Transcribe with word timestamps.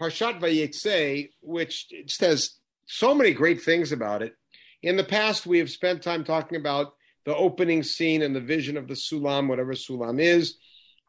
Parshat 0.00 0.40
Vayetze, 0.40 1.30
which 1.42 1.88
says 2.06 2.58
so 2.86 3.14
many 3.14 3.32
great 3.32 3.62
things 3.62 3.92
about 3.92 4.22
it. 4.22 4.34
In 4.82 4.96
the 4.96 5.04
past, 5.04 5.46
we 5.46 5.58
have 5.58 5.70
spent 5.70 6.02
time 6.02 6.24
talking 6.24 6.58
about 6.58 6.94
the 7.26 7.36
opening 7.36 7.82
scene 7.82 8.22
and 8.22 8.34
the 8.34 8.40
vision 8.40 8.76
of 8.76 8.88
the 8.88 8.94
Sulam, 8.94 9.46
whatever 9.46 9.74
Sulam 9.74 10.20
is. 10.20 10.56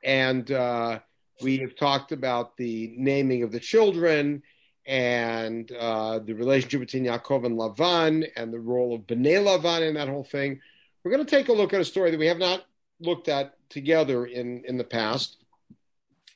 And 0.04 0.52
uh, 0.52 1.00
we 1.42 1.60
have 1.60 1.76
talked 1.76 2.12
about 2.12 2.58
the 2.58 2.94
naming 2.98 3.44
of 3.44 3.52
the 3.52 3.60
children 3.62 4.44
and 4.86 5.72
uh, 5.72 6.20
the 6.20 6.34
relationship 6.34 6.82
between 6.82 7.06
Yaakov 7.06 7.46
and 7.46 7.58
Lavan 7.58 8.28
and 8.36 8.52
the 8.52 8.60
role 8.60 8.94
of 8.94 9.02
Bnei 9.02 9.42
Lavan 9.42 9.88
in 9.88 9.94
that 9.94 10.10
whole 10.10 10.24
thing. 10.24 10.60
We're 11.04 11.12
going 11.12 11.26
to 11.26 11.36
take 11.36 11.48
a 11.48 11.54
look 11.54 11.74
at 11.74 11.80
a 11.80 11.86
story 11.86 12.12
that 12.12 12.20
we 12.20 12.28
have 12.28 12.40
not 12.40 12.66
looked 13.00 13.30
at 13.30 13.54
together 13.70 14.26
in, 14.26 14.64
in 14.68 14.78
the 14.78 14.84
past 14.84 15.38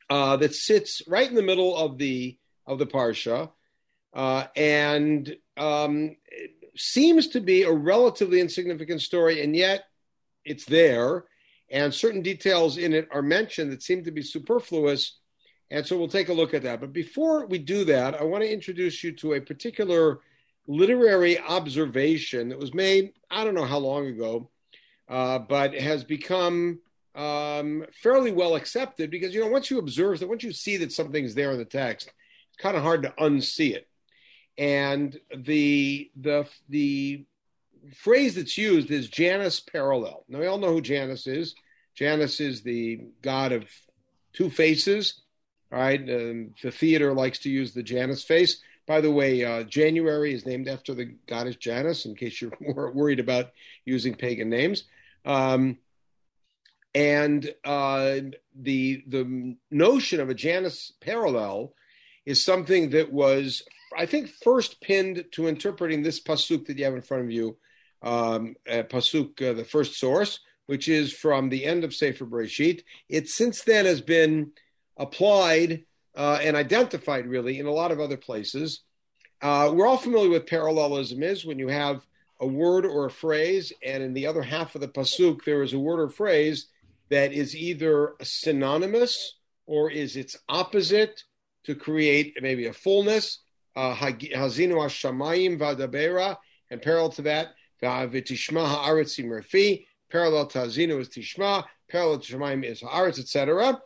uh, 0.09 0.37
that 0.37 0.55
sits 0.55 1.01
right 1.07 1.27
in 1.27 1.35
the 1.35 1.41
middle 1.41 1.75
of 1.75 1.97
the 1.97 2.37
of 2.67 2.79
the 2.79 2.85
parsha, 2.85 3.51
uh, 4.13 4.45
and 4.55 5.35
um, 5.57 6.15
seems 6.75 7.27
to 7.29 7.41
be 7.41 7.63
a 7.63 7.71
relatively 7.71 8.39
insignificant 8.39 9.01
story, 9.01 9.41
and 9.41 9.55
yet 9.55 9.85
it's 10.43 10.65
there, 10.65 11.25
and 11.69 11.93
certain 11.93 12.21
details 12.21 12.77
in 12.77 12.93
it 12.93 13.07
are 13.11 13.21
mentioned 13.21 13.71
that 13.71 13.83
seem 13.83 14.03
to 14.03 14.11
be 14.11 14.21
superfluous, 14.21 15.19
and 15.71 15.85
so 15.85 15.97
we'll 15.97 16.07
take 16.07 16.29
a 16.29 16.33
look 16.33 16.53
at 16.53 16.63
that. 16.63 16.79
But 16.79 16.93
before 16.93 17.45
we 17.47 17.57
do 17.57 17.85
that, 17.85 18.19
I 18.19 18.23
want 18.23 18.43
to 18.43 18.51
introduce 18.51 19.03
you 19.03 19.11
to 19.13 19.33
a 19.33 19.41
particular 19.41 20.19
literary 20.67 21.39
observation 21.39 22.49
that 22.49 22.57
was 22.57 22.73
made 22.73 23.13
I 23.29 23.43
don't 23.43 23.55
know 23.55 23.65
how 23.65 23.77
long 23.79 24.07
ago, 24.07 24.49
uh, 25.09 25.39
but 25.39 25.73
has 25.73 26.03
become 26.03 26.79
um, 27.15 27.85
fairly 27.93 28.31
well 28.31 28.55
accepted 28.55 29.09
because 29.09 29.33
you 29.33 29.41
know 29.41 29.47
once 29.47 29.69
you 29.69 29.79
observe 29.79 30.19
that, 30.19 30.29
once 30.29 30.43
you 30.43 30.51
see 30.51 30.77
that 30.77 30.91
something's 30.91 31.35
there 31.35 31.51
in 31.51 31.57
the 31.57 31.65
text, 31.65 32.11
kind 32.55 32.77
of 32.77 32.83
hard 32.83 33.03
to 33.03 33.13
unsee 33.19 33.73
it. 33.73 33.87
And 34.57 35.17
the 35.35 36.09
the 36.15 36.47
the 36.69 37.25
phrase 37.93 38.35
that's 38.35 38.57
used 38.57 38.89
is 38.89 39.09
Janus 39.09 39.59
parallel. 39.59 40.23
Now 40.27 40.39
we 40.39 40.47
all 40.47 40.57
know 40.57 40.73
who 40.73 40.81
Janus 40.81 41.27
is. 41.27 41.55
Janus 41.95 42.39
is 42.39 42.61
the 42.61 43.01
god 43.21 43.51
of 43.51 43.65
two 44.33 44.49
faces. 44.49 45.21
All 45.71 45.79
right, 45.79 45.99
um, 45.99 46.53
the 46.61 46.71
theater 46.71 47.13
likes 47.13 47.39
to 47.39 47.49
use 47.49 47.73
the 47.73 47.83
Janus 47.83 48.23
face. 48.23 48.61
By 48.87 49.01
the 49.01 49.11
way, 49.11 49.43
uh, 49.43 49.63
January 49.63 50.33
is 50.33 50.45
named 50.45 50.67
after 50.67 50.93
the 50.93 51.15
goddess 51.27 51.55
Janus. 51.55 52.05
In 52.05 52.15
case 52.15 52.41
you're 52.41 52.53
worried 52.93 53.19
about 53.19 53.51
using 53.83 54.15
pagan 54.15 54.49
names. 54.49 54.83
Um, 55.25 55.79
and 56.93 57.53
uh, 57.65 58.19
the 58.55 59.03
the 59.07 59.57
notion 59.69 60.19
of 60.21 60.29
a 60.29 60.33
Janus 60.33 60.93
parallel 61.01 61.73
is 62.25 62.43
something 62.43 62.89
that 62.91 63.11
was, 63.11 63.63
I 63.97 64.05
think, 64.05 64.29
first 64.43 64.81
pinned 64.81 65.25
to 65.31 65.47
interpreting 65.47 66.03
this 66.03 66.21
pasuk 66.21 66.65
that 66.65 66.77
you 66.77 66.85
have 66.85 66.95
in 66.95 67.01
front 67.01 67.23
of 67.23 67.31
you, 67.31 67.57
um, 68.01 68.55
uh, 68.69 68.83
pasuk, 68.83 69.41
uh, 69.41 69.53
the 69.53 69.65
first 69.65 69.99
source, 69.99 70.39
which 70.65 70.87
is 70.87 71.13
from 71.13 71.49
the 71.49 71.65
end 71.65 71.83
of 71.83 71.93
Sefer 71.93 72.25
Bereshit. 72.25 72.83
It 73.09 73.29
since 73.29 73.63
then 73.63 73.85
has 73.85 74.01
been 74.01 74.51
applied 74.97 75.85
uh, 76.15 76.39
and 76.41 76.55
identified 76.55 77.27
really 77.27 77.59
in 77.59 77.65
a 77.65 77.71
lot 77.71 77.91
of 77.91 77.99
other 77.99 78.17
places. 78.17 78.81
Uh, 79.41 79.71
we're 79.73 79.87
all 79.87 79.97
familiar 79.97 80.29
with 80.29 80.47
parallelism 80.47 81.21
is 81.21 81.45
when 81.45 81.59
you 81.59 81.67
have 81.67 82.05
a 82.39 82.47
word 82.47 82.85
or 82.85 83.05
a 83.05 83.11
phrase, 83.11 83.71
and 83.83 84.03
in 84.03 84.13
the 84.13 84.27
other 84.27 84.41
half 84.41 84.75
of 84.75 84.81
the 84.81 84.87
pasuk 84.87 85.43
there 85.45 85.61
is 85.61 85.73
a 85.73 85.79
word 85.79 85.99
or 85.99 86.09
phrase 86.09 86.67
that 87.09 87.31
is 87.31 87.55
either 87.55 88.15
synonymous 88.21 89.35
or 89.67 89.91
is 89.91 90.15
its 90.15 90.37
opposite 90.49 91.23
to 91.65 91.75
create 91.75 92.37
maybe 92.41 92.67
a 92.67 92.73
fullness. 92.73 93.39
Uh, 93.75 93.93
Hazinu 93.93 94.75
Hashamayim 94.75 95.59
Vadabera, 95.59 96.37
and 96.71 96.81
parallel 96.81 97.09
to 97.09 97.21
that, 97.23 97.49
V'tishma 97.81 98.65
Haaretz 98.65 99.23
Merfi, 99.23 99.85
parallel 100.09 100.47
to 100.47 100.59
Hazinu 100.59 100.99
is 100.99 101.09
Tishma, 101.09 101.65
parallel 101.89 102.19
to 102.19 102.37
Shamayim 102.37 102.63
is 102.63 102.81
Haaretz, 102.81 103.19
etc. 103.19 103.81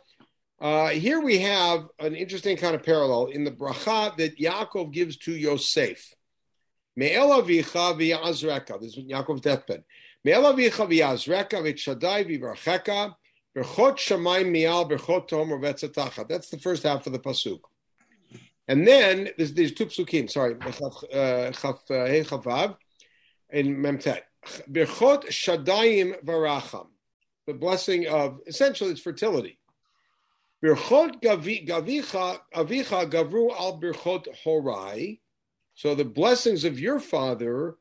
Uh, 0.60 0.88
here 0.88 1.20
we 1.20 1.38
have 1.38 1.88
an 1.98 2.14
interesting 2.14 2.56
kind 2.56 2.74
of 2.74 2.82
parallel 2.82 3.26
in 3.26 3.44
the 3.44 3.50
bracha 3.50 4.16
that 4.16 4.38
Yaakov 4.38 4.92
gives 4.92 5.16
to 5.16 5.32
Yosef. 5.32 6.14
Me'el 6.96 7.30
avicha 7.30 7.96
v'yazreka. 7.96 8.80
This 8.80 8.96
is 8.96 9.04
Yaakov's 9.04 9.40
deathbed. 9.40 9.84
Me'el 10.22 10.42
avicha 10.42 10.86
v'yazreka 10.86 11.62
v'tshadai 11.62 12.28
v'varcheka 12.28 13.14
That's 13.54 13.74
the 13.74 13.82
first 16.62 16.82
half 16.84 17.06
of 17.06 17.12
the 17.12 17.18
pasuk. 17.18 17.60
And 18.68 18.86
then 18.86 19.30
there's, 19.36 19.52
there's 19.54 19.72
two 19.72 19.86
psukim. 19.86 20.30
Sorry, 20.30 20.54
uh, 20.54 20.68
uh, 21.16 21.50
hey 22.06 22.22
chavav 22.22 22.76
in 23.50 23.76
memtet. 23.76 24.20
Berchot 24.70 25.26
shadayim 25.26 26.24
varacham. 26.24 26.86
The 27.48 27.54
blessing 27.54 28.06
of 28.06 28.38
essentially 28.46 28.92
it's 28.92 29.00
fertility. 29.00 29.58
Berchot 30.64 31.20
gavicha 31.20 32.38
avicha 32.54 33.10
gavru 33.10 33.50
al 33.50 33.80
berchot 33.80 34.28
horai. 34.44 35.18
So 35.74 35.96
the 35.96 36.04
blessings 36.04 36.64
of 36.64 36.78
your 36.78 37.00
father 37.00 37.74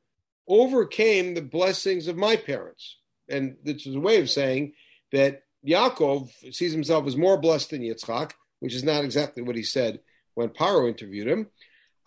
overcame 0.47 1.35
the 1.35 1.43
blessings 1.43 2.07
of 2.07 2.17
my 2.17 2.35
parents. 2.35 2.97
And 3.29 3.57
this 3.63 3.85
is 3.85 3.95
a 3.95 3.99
way 3.99 4.19
of 4.19 4.29
saying 4.29 4.73
that 5.11 5.43
Yaakov 5.67 6.31
sees 6.53 6.71
himself 6.71 7.05
as 7.07 7.17
more 7.17 7.37
blessed 7.37 7.71
than 7.71 7.81
Yitzchak, 7.81 8.31
which 8.59 8.73
is 8.73 8.83
not 8.83 9.03
exactly 9.03 9.43
what 9.43 9.55
he 9.55 9.63
said 9.63 9.99
when 10.35 10.49
Paro 10.49 10.87
interviewed 10.87 11.27
him. 11.27 11.47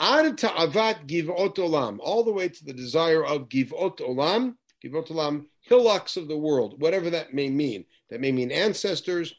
Ad 0.00 0.38
ta'avat 0.38 1.06
givot 1.06 1.56
olam, 1.56 1.98
all 2.00 2.24
the 2.24 2.32
way 2.32 2.48
to 2.48 2.64
the 2.64 2.72
desire 2.72 3.24
of 3.24 3.48
givot 3.48 3.98
olam, 3.98 4.54
givot 4.80 5.06
olam, 5.06 5.46
hillocks 5.60 6.16
of 6.16 6.28
the 6.28 6.36
world, 6.36 6.80
whatever 6.80 7.10
that 7.10 7.34
may 7.34 7.48
mean. 7.48 7.84
That 8.10 8.20
may 8.20 8.32
mean 8.32 8.50
ancestors. 8.50 9.34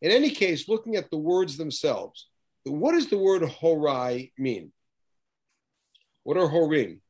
In 0.00 0.10
any 0.10 0.30
case, 0.30 0.68
looking 0.68 0.96
at 0.96 1.10
the 1.10 1.18
words 1.18 1.56
themselves, 1.56 2.28
what 2.64 2.92
does 2.92 3.08
the 3.08 3.18
word 3.18 3.42
horai 3.42 4.32
mean? 4.38 4.72
What 6.22 6.36
are 6.36 6.48
horim? 6.48 7.00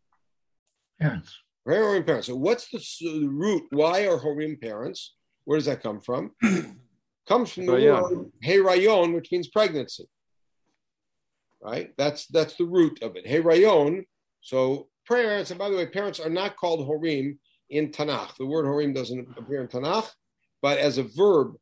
Parents. 1.01 1.37
Horim 1.67 2.07
parents. 2.07 2.29
So 2.29 2.37
what's 2.37 2.69
the 2.71 3.29
root? 3.29 3.65
Why 3.71 4.07
are 4.07 4.19
horim 4.19 4.61
parents? 4.61 5.15
Where 5.49 5.57
does 5.57 5.65
that 5.65 5.83
come 5.83 6.03
from? 6.03 6.33
Comes 7.27 7.51
from 7.51 7.65
the 7.65 7.73
word 7.73 8.31
herayon, 8.45 9.15
which 9.15 9.33
means 9.33 9.49
pregnancy. 9.49 10.05
Right? 11.63 11.95
That's 11.97 12.27
that's 12.27 12.57
the 12.57 12.67
root 12.67 13.03
of 13.03 13.17
it. 13.17 13.25
Herayon. 13.25 14.05
So 14.43 14.89
parents, 15.09 15.51
and 15.51 15.59
by 15.59 15.71
the 15.71 15.77
way, 15.77 15.87
parents 15.87 16.21
are 16.21 16.29
not 16.29 16.59
called 16.59 16.87
horim 16.87 17.39
in 17.71 17.89
Tanakh. 17.93 18.37
The 18.37 18.45
word 18.45 18.67
horim 18.67 18.95
doesn't 18.95 19.27
appear 19.39 19.63
in 19.63 19.69
Tanakh, 19.69 20.11
but 20.61 20.77
as 20.77 20.99
a 20.99 21.05
verb, 21.05 21.55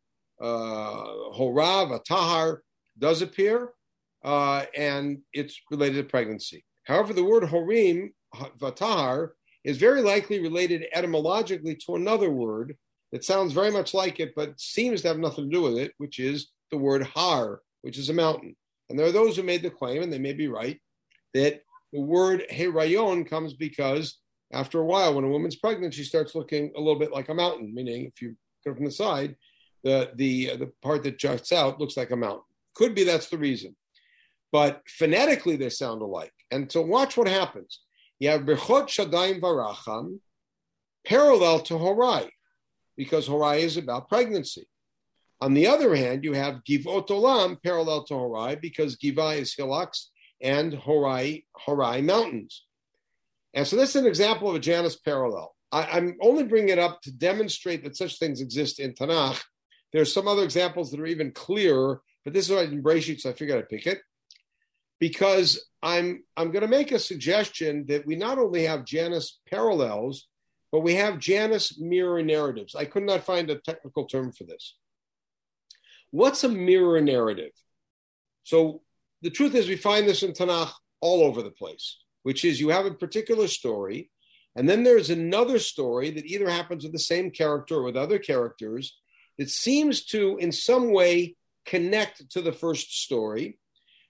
uh, 0.42 1.04
horav, 1.36 1.96
atahar 1.96 2.58
does 2.98 3.22
appear, 3.22 3.70
uh, 4.24 4.64
and 4.76 5.18
it's 5.32 5.60
related 5.70 6.02
to 6.02 6.10
pregnancy. 6.10 6.64
However, 6.82 7.12
the 7.12 7.22
word 7.22 7.44
horim, 7.44 8.08
vatahar, 8.58 9.28
is 9.62 9.76
very 9.76 10.02
likely 10.02 10.40
related 10.40 10.86
etymologically 10.92 11.76
to 11.86 11.94
another 11.94 12.30
word 12.30 12.76
that 13.12 13.24
sounds 13.24 13.52
very 13.52 13.70
much 13.70 13.94
like 13.94 14.20
it, 14.20 14.32
but 14.34 14.60
seems 14.60 15.02
to 15.02 15.08
have 15.08 15.18
nothing 15.18 15.48
to 15.48 15.56
do 15.56 15.62
with 15.62 15.78
it, 15.78 15.92
which 15.98 16.18
is 16.18 16.48
the 16.70 16.76
word 16.76 17.02
har, 17.02 17.60
which 17.82 17.98
is 17.98 18.10
a 18.10 18.14
mountain. 18.14 18.56
And 18.88 18.98
there 18.98 19.06
are 19.06 19.12
those 19.12 19.36
who 19.36 19.42
made 19.42 19.62
the 19.62 19.70
claim, 19.70 20.02
and 20.02 20.12
they 20.12 20.18
may 20.18 20.32
be 20.32 20.48
right, 20.48 20.80
that 21.34 21.62
the 21.92 22.00
word 22.00 22.44
herayon 22.52 23.28
comes 23.28 23.54
because 23.54 24.18
after 24.52 24.80
a 24.80 24.84
while, 24.84 25.14
when 25.14 25.24
a 25.24 25.28
woman's 25.28 25.56
pregnant, 25.56 25.94
she 25.94 26.04
starts 26.04 26.34
looking 26.34 26.72
a 26.76 26.80
little 26.80 26.98
bit 26.98 27.12
like 27.12 27.28
a 27.28 27.34
mountain, 27.34 27.74
meaning 27.74 28.06
if 28.06 28.22
you 28.22 28.36
go 28.64 28.74
from 28.74 28.84
the 28.84 28.90
side, 28.90 29.36
the, 29.82 30.10
the, 30.14 30.52
uh, 30.52 30.56
the 30.56 30.72
part 30.82 31.02
that 31.04 31.18
juts 31.18 31.52
out 31.52 31.80
looks 31.80 31.96
like 31.96 32.10
a 32.10 32.16
mountain. 32.16 32.42
Could 32.74 32.94
be 32.94 33.04
that's 33.04 33.28
the 33.28 33.38
reason. 33.38 33.76
But 34.52 34.82
phonetically, 34.88 35.56
they 35.56 35.68
sound 35.70 36.02
alike. 36.02 36.32
And 36.50 36.70
so 36.70 36.80
watch 36.80 37.16
what 37.16 37.28
happens. 37.28 37.80
You 38.18 38.30
have 38.30 38.42
Berchot 38.42 38.88
Shadayim 38.88 39.40
Varacham 39.40 40.20
parallel 41.04 41.60
to 41.60 41.78
Horai 41.78 42.28
because 42.96 43.26
Horai 43.26 43.62
is 43.62 43.76
about 43.76 44.08
pregnancy. 44.08 44.66
On 45.40 45.52
the 45.52 45.66
other 45.66 45.94
hand, 45.94 46.24
you 46.24 46.32
have 46.32 46.64
Givot 46.64 47.08
Olam 47.08 47.62
parallel 47.62 48.04
to 48.04 48.14
Horai 48.14 48.56
because 48.56 48.96
Giva 48.96 49.30
is 49.30 49.54
hillocks 49.54 50.10
and 50.40 50.72
Horai, 50.72 51.44
Horai 51.52 52.00
mountains. 52.02 52.64
And 53.52 53.66
so 53.66 53.76
this 53.76 53.90
is 53.90 53.96
an 53.96 54.06
example 54.06 54.48
of 54.48 54.56
a 54.56 54.60
Janus 54.60 54.96
parallel. 54.96 55.54
I, 55.72 55.98
am 55.98 56.16
only 56.22 56.44
bringing 56.44 56.70
it 56.70 56.78
up 56.78 57.02
to 57.02 57.10
demonstrate 57.10 57.84
that 57.84 57.96
such 57.96 58.18
things 58.18 58.40
exist 58.40 58.78
in 58.78 58.94
Tanakh. 58.94 59.42
There's 59.92 60.12
some 60.12 60.28
other 60.28 60.44
examples 60.44 60.90
that 60.90 61.00
are 61.00 61.06
even 61.06 61.32
clearer, 61.32 62.02
but 62.24 62.32
this 62.32 62.46
is 62.46 62.54
what 62.54 62.66
I 62.66 62.70
in 62.70 62.82
Breshit, 62.82 63.20
so 63.20 63.30
I 63.30 63.32
figured 63.32 63.58
I'd 63.58 63.68
pick 63.68 63.86
it. 63.86 64.00
Because 64.98 65.66
I'm 65.82 66.24
I'm 66.36 66.50
going 66.50 66.62
to 66.62 66.68
make 66.68 66.92
a 66.92 66.98
suggestion 66.98 67.86
that 67.88 68.06
we 68.06 68.16
not 68.16 68.38
only 68.38 68.64
have 68.64 68.84
Janus 68.84 69.38
parallels, 69.48 70.26
but 70.72 70.80
we 70.80 70.94
have 70.94 71.18
Janus 71.18 71.78
mirror 71.78 72.22
narratives. 72.22 72.74
I 72.74 72.84
could 72.84 73.04
not 73.04 73.24
find 73.24 73.50
a 73.50 73.56
technical 73.56 74.06
term 74.06 74.32
for 74.32 74.44
this. 74.44 74.74
What's 76.10 76.44
a 76.44 76.48
mirror 76.48 77.00
narrative? 77.00 77.52
So 78.44 78.82
the 79.22 79.30
truth 79.30 79.54
is, 79.54 79.68
we 79.68 79.76
find 79.76 80.06
this 80.06 80.22
in 80.22 80.32
Tanakh 80.32 80.72
all 81.00 81.22
over 81.22 81.42
the 81.42 81.50
place, 81.50 81.98
which 82.22 82.44
is 82.44 82.60
you 82.60 82.68
have 82.70 82.86
a 82.86 82.94
particular 82.94 83.48
story, 83.48 84.10
and 84.54 84.68
then 84.68 84.84
there's 84.84 85.10
another 85.10 85.58
story 85.58 86.10
that 86.10 86.26
either 86.26 86.48
happens 86.48 86.82
with 86.82 86.92
the 86.92 86.98
same 86.98 87.30
character 87.30 87.76
or 87.76 87.82
with 87.82 87.96
other 87.96 88.18
characters 88.18 88.98
that 89.38 89.50
seems 89.50 90.04
to, 90.06 90.38
in 90.38 90.50
some 90.52 90.92
way, 90.92 91.36
connect 91.66 92.30
to 92.30 92.40
the 92.40 92.52
first 92.52 93.02
story. 93.02 93.58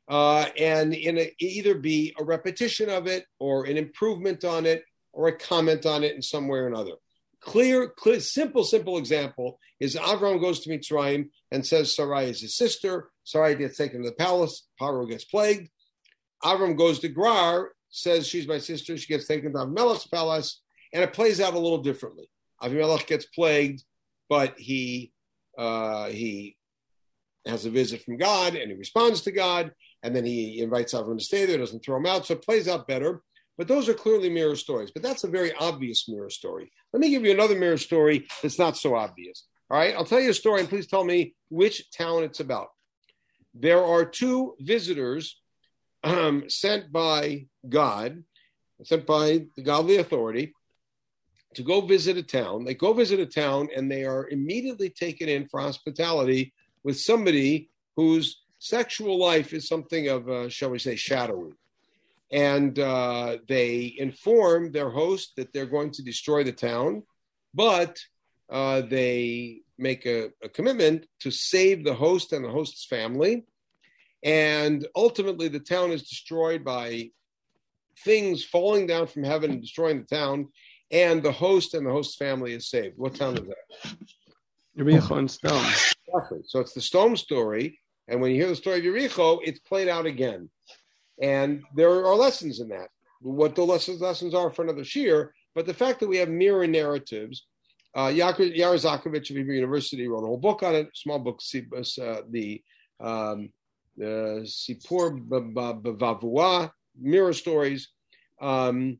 Uh, 0.08 0.46
and 0.56 0.94
in 0.94 1.18
a, 1.18 1.32
either 1.40 1.74
be 1.74 2.14
a 2.16 2.22
repetition 2.22 2.88
of 2.88 3.08
it 3.08 3.26
or 3.40 3.64
an 3.64 3.76
improvement 3.76 4.44
on 4.44 4.64
it 4.64 4.84
or 5.16 5.28
a 5.28 5.36
comment 5.36 5.86
on 5.86 6.04
it 6.04 6.14
in 6.14 6.20
some 6.20 6.46
way 6.46 6.58
or 6.58 6.66
another. 6.66 6.92
Clear, 7.40 7.88
clear, 7.88 8.20
simple, 8.20 8.64
simple 8.64 8.98
example 8.98 9.58
is 9.80 9.96
Avram 9.96 10.40
goes 10.40 10.60
to 10.60 10.70
Mitzrayim 10.70 11.30
and 11.50 11.66
says 11.66 11.94
Sarai 11.94 12.26
is 12.26 12.42
his 12.42 12.56
sister. 12.56 13.10
Sarai 13.24 13.54
gets 13.54 13.78
taken 13.78 14.02
to 14.02 14.10
the 14.10 14.14
palace. 14.14 14.68
Paro 14.80 15.08
gets 15.08 15.24
plagued. 15.24 15.70
Avram 16.44 16.76
goes 16.76 16.98
to 17.00 17.08
Grar, 17.08 17.70
says 17.88 18.26
she's 18.26 18.46
my 18.46 18.58
sister. 18.58 18.96
She 18.98 19.06
gets 19.06 19.26
taken 19.26 19.52
to 19.52 19.58
Avimelech's 19.58 20.06
palace, 20.06 20.60
and 20.92 21.02
it 21.02 21.14
plays 21.14 21.40
out 21.40 21.54
a 21.54 21.58
little 21.58 21.82
differently. 21.82 22.28
Avimelech 22.62 23.06
gets 23.06 23.24
plagued, 23.24 23.82
but 24.28 24.58
he 24.58 25.12
uh, 25.56 26.08
he 26.08 26.58
has 27.46 27.64
a 27.64 27.70
visit 27.70 28.02
from 28.02 28.18
God 28.18 28.54
and 28.54 28.70
he 28.70 28.76
responds 28.76 29.22
to 29.22 29.32
God, 29.32 29.72
and 30.02 30.14
then 30.14 30.26
he 30.26 30.60
invites 30.60 30.92
Avram 30.92 31.18
to 31.18 31.24
stay 31.24 31.46
there, 31.46 31.56
doesn't 31.56 31.82
throw 31.82 31.96
him 31.96 32.06
out, 32.06 32.26
so 32.26 32.34
it 32.34 32.44
plays 32.44 32.68
out 32.68 32.86
better. 32.86 33.22
But 33.58 33.68
those 33.68 33.88
are 33.88 33.94
clearly 33.94 34.28
mirror 34.28 34.56
stories. 34.56 34.90
But 34.90 35.02
that's 35.02 35.24
a 35.24 35.28
very 35.28 35.52
obvious 35.54 36.08
mirror 36.08 36.30
story. 36.30 36.70
Let 36.92 37.00
me 37.00 37.10
give 37.10 37.24
you 37.24 37.30
another 37.30 37.58
mirror 37.58 37.78
story 37.78 38.26
that's 38.42 38.58
not 38.58 38.76
so 38.76 38.94
obvious. 38.94 39.44
All 39.70 39.78
right, 39.78 39.94
I'll 39.96 40.04
tell 40.04 40.20
you 40.20 40.30
a 40.30 40.34
story, 40.34 40.60
and 40.60 40.68
please 40.68 40.86
tell 40.86 41.04
me 41.04 41.34
which 41.48 41.90
town 41.90 42.22
it's 42.22 42.40
about. 42.40 42.68
There 43.54 43.82
are 43.82 44.04
two 44.04 44.54
visitors 44.60 45.40
um, 46.04 46.44
sent 46.48 46.92
by 46.92 47.46
God, 47.68 48.22
sent 48.84 49.06
by 49.06 49.46
the 49.56 49.62
godly 49.62 49.96
authority 49.96 50.54
to 51.54 51.62
go 51.62 51.80
visit 51.80 52.16
a 52.16 52.22
town. 52.22 52.64
They 52.64 52.74
go 52.74 52.92
visit 52.92 53.18
a 53.18 53.26
town 53.26 53.70
and 53.74 53.90
they 53.90 54.04
are 54.04 54.28
immediately 54.28 54.90
taken 54.90 55.28
in 55.28 55.46
for 55.46 55.60
hospitality 55.60 56.52
with 56.84 57.00
somebody 57.00 57.70
whose 57.96 58.42
sexual 58.58 59.18
life 59.18 59.54
is 59.54 59.66
something 59.66 60.08
of, 60.08 60.28
uh, 60.28 60.48
shall 60.48 60.70
we 60.70 60.78
say, 60.78 60.96
shadowy. 60.96 61.52
And 62.30 62.78
uh, 62.78 63.38
they 63.48 63.94
inform 63.98 64.72
their 64.72 64.90
host 64.90 65.32
that 65.36 65.52
they're 65.52 65.66
going 65.66 65.92
to 65.92 66.02
destroy 66.02 66.42
the 66.42 66.52
town, 66.52 67.04
but 67.54 67.98
uh, 68.50 68.82
they 68.82 69.60
make 69.78 70.06
a, 70.06 70.30
a 70.42 70.48
commitment 70.48 71.06
to 71.20 71.30
save 71.30 71.84
the 71.84 71.94
host 71.94 72.32
and 72.32 72.44
the 72.44 72.50
host's 72.50 72.84
family 72.86 73.44
and 74.26 74.84
ultimately, 74.96 75.46
the 75.46 75.60
town 75.60 75.92
is 75.92 76.02
destroyed 76.02 76.64
by 76.64 77.10
things 78.04 78.44
falling 78.44 78.88
down 78.88 79.06
from 79.06 79.22
heaven 79.22 79.52
and 79.52 79.60
destroying 79.60 80.00
the 80.00 80.16
town. 80.16 80.48
And 80.90 81.22
the 81.22 81.32
host 81.32 81.74
and 81.74 81.86
the 81.86 81.92
host's 81.92 82.16
family 82.16 82.52
is 82.52 82.68
saved. 82.68 82.98
What 82.98 83.14
town 83.14 83.36
is 83.36 83.44
that? 83.46 83.96
Yericho 84.76 85.18
and 85.18 85.28
Sdom. 85.28 85.94
Exactly. 86.08 86.40
So 86.44 86.58
it's 86.58 86.72
the 86.72 86.80
Sdom 86.80 87.16
story. 87.16 87.78
And 88.08 88.20
when 88.20 88.32
you 88.32 88.36
hear 88.36 88.48
the 88.48 88.56
story 88.56 88.78
of 88.78 88.84
Yericho, 88.84 89.38
it's 89.44 89.60
played 89.60 89.88
out 89.88 90.06
again. 90.06 90.50
And 91.22 91.62
there 91.74 91.90
are 91.90 92.14
lessons 92.14 92.60
in 92.60 92.68
that. 92.68 92.88
What 93.20 93.54
the 93.54 93.62
lessons, 93.62 94.00
lessons 94.00 94.34
are 94.34 94.50
for 94.50 94.62
another 94.62 94.82
shiur, 94.82 95.30
but 95.54 95.66
the 95.66 95.74
fact 95.74 96.00
that 96.00 96.08
we 96.08 96.18
have 96.18 96.28
mirror 96.28 96.66
narratives. 96.66 97.46
Uh, 97.94 98.08
Yair 98.08 98.84
of 98.84 99.26
Hebrew 99.26 99.54
University 99.54 100.06
wrote 100.06 100.22
a 100.22 100.26
whole 100.26 100.36
book 100.36 100.62
on 100.62 100.74
it, 100.74 100.90
small 100.92 101.18
book, 101.18 101.40
uh, 101.54 102.20
the 102.30 102.62
um, 103.00 103.48
the 103.96 104.42
Sipur 104.44 105.18
Bavua, 105.26 106.70
mirror 107.00 107.32
stories. 107.32 107.88
Um, 108.40 108.98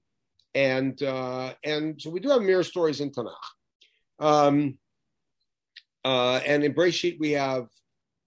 and 0.54 1.02
uh, 1.02 1.52
and 1.62 2.00
so 2.00 2.08
we 2.08 2.20
do 2.20 2.30
have 2.30 2.40
mirror 2.40 2.64
stories 2.64 3.02
in 3.02 3.10
Tanakh. 3.10 3.34
Um, 4.18 4.78
uh, 6.04 6.40
and 6.46 6.64
in 6.64 6.72
Breshit, 6.72 7.18
we 7.20 7.32
have 7.32 7.66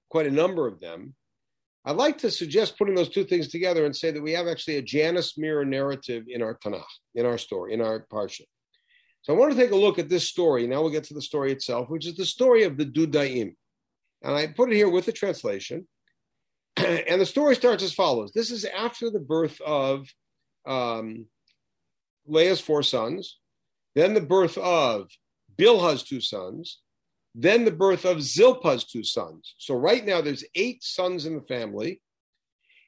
quite 0.10 0.28
a 0.28 0.32
number 0.32 0.68
of 0.68 0.80
them. 0.80 1.16
I'd 1.86 1.96
like 1.96 2.18
to 2.20 2.32
suggest 2.32 2.78
putting 2.78 2.96
those 2.96 3.10
two 3.10 3.24
things 3.24 3.48
together 3.48 3.86
and 3.86 3.96
say 3.96 4.12
that 4.12 4.22
we 4.22 4.34
have 4.34 4.48
actually 4.48 4.78
a 4.78 4.82
Janus 4.82 5.38
mirror 5.38 5.66
narrative 5.66 6.26
in 6.28 6.42
our 6.42 6.58
Tanakh, 6.58 6.84
in 7.16 7.26
our 7.26 7.38
story, 7.38 7.74
in 7.74 7.82
our 7.82 8.06
Parsha. 8.12 8.42
So 9.22 9.34
I 9.34 9.38
want 9.38 9.52
to 9.52 9.58
take 9.58 9.72
a 9.72 9.76
look 9.76 10.00
at 10.00 10.10
this 10.10 10.28
story. 10.28 10.68
Now 10.68 10.82
we'll 10.82 10.92
get 10.92 11.06
to 11.06 11.14
the 11.14 11.22
story 11.22 11.52
itself, 11.52 11.90
which 11.90 12.06
is 12.06 12.16
the 12.16 12.26
story 12.26 12.64
of 12.64 12.78
the 12.78 12.86
Dudaim. 12.86 13.56
And 14.22 14.36
I 14.36 14.48
put 14.48 14.72
it 14.72 14.76
here 14.76 14.90
with 14.90 15.06
the 15.06 15.12
translation. 15.12 15.88
and 16.78 17.20
the 17.20 17.26
story 17.26 17.56
starts 17.56 17.84
as 17.84 17.94
follows. 17.94 18.32
This 18.34 18.52
is 18.52 18.66
after 18.66 19.10
the 19.10 19.20
birth 19.20 19.60
of 19.62 20.08
um, 20.66 21.26
Leah's 22.28 22.62
four 22.62 22.84
sons, 22.84 23.38
then 23.96 24.14
the 24.14 24.22
birth 24.22 24.58
of 24.58 25.10
Bilhah's 25.58 26.04
two 26.04 26.22
sons, 26.22 26.80
then 27.36 27.66
the 27.66 27.72
birth 27.72 28.06
of 28.06 28.18
Zilpah's 28.18 28.86
two 28.86 29.04
sons. 29.04 29.56
So 29.58 29.76
right 29.76 30.06
now 30.06 30.22
there's 30.22 30.44
eight 30.56 30.84
sons 30.84 31.26
in 31.26 31.36
the 31.36 31.42
family, 31.42 32.02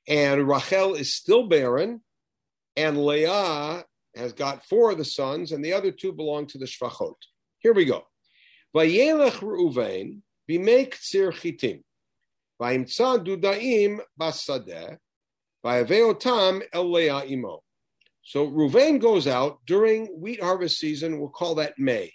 and 0.07 0.47
Rachel 0.47 0.95
is 0.95 1.15
still 1.15 1.47
barren, 1.47 2.01
and 2.75 3.05
Leah 3.05 3.83
has 4.15 4.33
got 4.33 4.65
four 4.65 4.91
of 4.91 4.97
the 4.97 5.05
sons, 5.05 5.51
and 5.51 5.63
the 5.63 5.73
other 5.73 5.91
two 5.91 6.11
belong 6.11 6.47
to 6.47 6.57
the 6.57 6.65
Shvachot. 6.65 7.15
Here 7.59 7.73
we 7.73 7.85
go. 7.85 8.03
Vayelech 8.75 9.39
Reuven 9.39 10.21
bimek 10.49 10.95
tzir 10.95 11.31
chitim, 11.31 11.83
vayimtza 12.59 13.23
dudaim 13.23 13.99
basadeh, 14.19 14.97
vayaveotam 15.63 16.61
el 16.73 16.91
Leah 16.91 17.25
imo. 17.25 17.61
So 18.23 18.47
Reuven 18.47 18.99
goes 18.99 19.27
out 19.27 19.59
during 19.65 20.07
wheat 20.07 20.41
harvest 20.41 20.77
season. 20.77 21.19
We'll 21.19 21.29
call 21.29 21.55
that 21.55 21.77
May. 21.77 22.13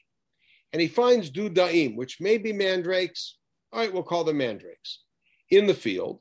And 0.76 0.82
he 0.82 0.88
finds 0.88 1.30
dudaim, 1.30 1.96
which 1.96 2.20
may 2.20 2.36
be 2.36 2.52
mandrakes. 2.52 3.38
All 3.72 3.80
right, 3.80 3.90
we'll 3.90 4.02
call 4.02 4.24
them 4.24 4.36
mandrakes, 4.36 5.04
in 5.48 5.66
the 5.66 5.72
field. 5.72 6.20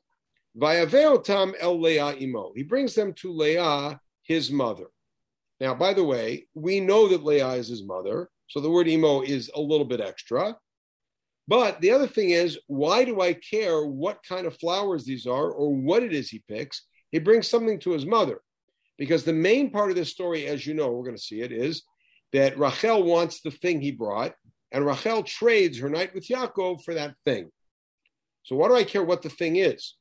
Vayaveotam 0.58 1.52
el 1.60 1.78
Leah 1.78 2.16
imo. 2.18 2.54
He 2.56 2.62
brings 2.62 2.94
them 2.94 3.12
to 3.18 3.30
Leah, 3.30 4.00
his 4.22 4.50
mother. 4.50 4.86
Now, 5.60 5.74
by 5.74 5.92
the 5.92 6.04
way, 6.04 6.46
we 6.54 6.80
know 6.80 7.06
that 7.06 7.22
Leah 7.22 7.50
is 7.50 7.68
his 7.68 7.84
mother, 7.84 8.30
so 8.46 8.60
the 8.60 8.70
word 8.70 8.88
imo 8.88 9.20
is 9.20 9.50
a 9.54 9.60
little 9.60 9.84
bit 9.84 10.00
extra. 10.00 10.56
But 11.46 11.82
the 11.82 11.90
other 11.90 12.06
thing 12.06 12.30
is, 12.30 12.58
why 12.66 13.04
do 13.04 13.20
I 13.20 13.34
care 13.34 13.84
what 13.84 14.24
kind 14.26 14.46
of 14.46 14.58
flowers 14.58 15.04
these 15.04 15.26
are 15.26 15.50
or 15.50 15.74
what 15.74 16.02
it 16.02 16.14
is 16.14 16.30
he 16.30 16.42
picks? 16.48 16.86
He 17.12 17.18
brings 17.18 17.46
something 17.46 17.78
to 17.80 17.90
his 17.90 18.06
mother. 18.06 18.40
Because 18.96 19.22
the 19.22 19.34
main 19.34 19.70
part 19.70 19.90
of 19.90 19.96
this 19.96 20.12
story, 20.12 20.46
as 20.46 20.66
you 20.66 20.72
know, 20.72 20.90
we're 20.90 21.04
going 21.04 21.14
to 21.14 21.22
see 21.22 21.42
it, 21.42 21.52
is 21.52 21.82
that 22.32 22.58
Rachel 22.58 23.02
wants 23.02 23.42
the 23.42 23.50
thing 23.50 23.82
he 23.82 23.92
brought, 23.92 24.34
and 24.72 24.84
Rachel 24.84 25.22
trades 25.22 25.78
her 25.78 25.88
night 25.88 26.14
with 26.14 26.28
Yaakov 26.28 26.82
for 26.82 26.94
that 26.94 27.14
thing. 27.24 27.50
So 28.42 28.56
why 28.56 28.68
do 28.68 28.74
I 28.74 28.84
care 28.84 29.04
what 29.04 29.22
the 29.22 29.30
thing 29.30 29.56
is? 29.56 29.94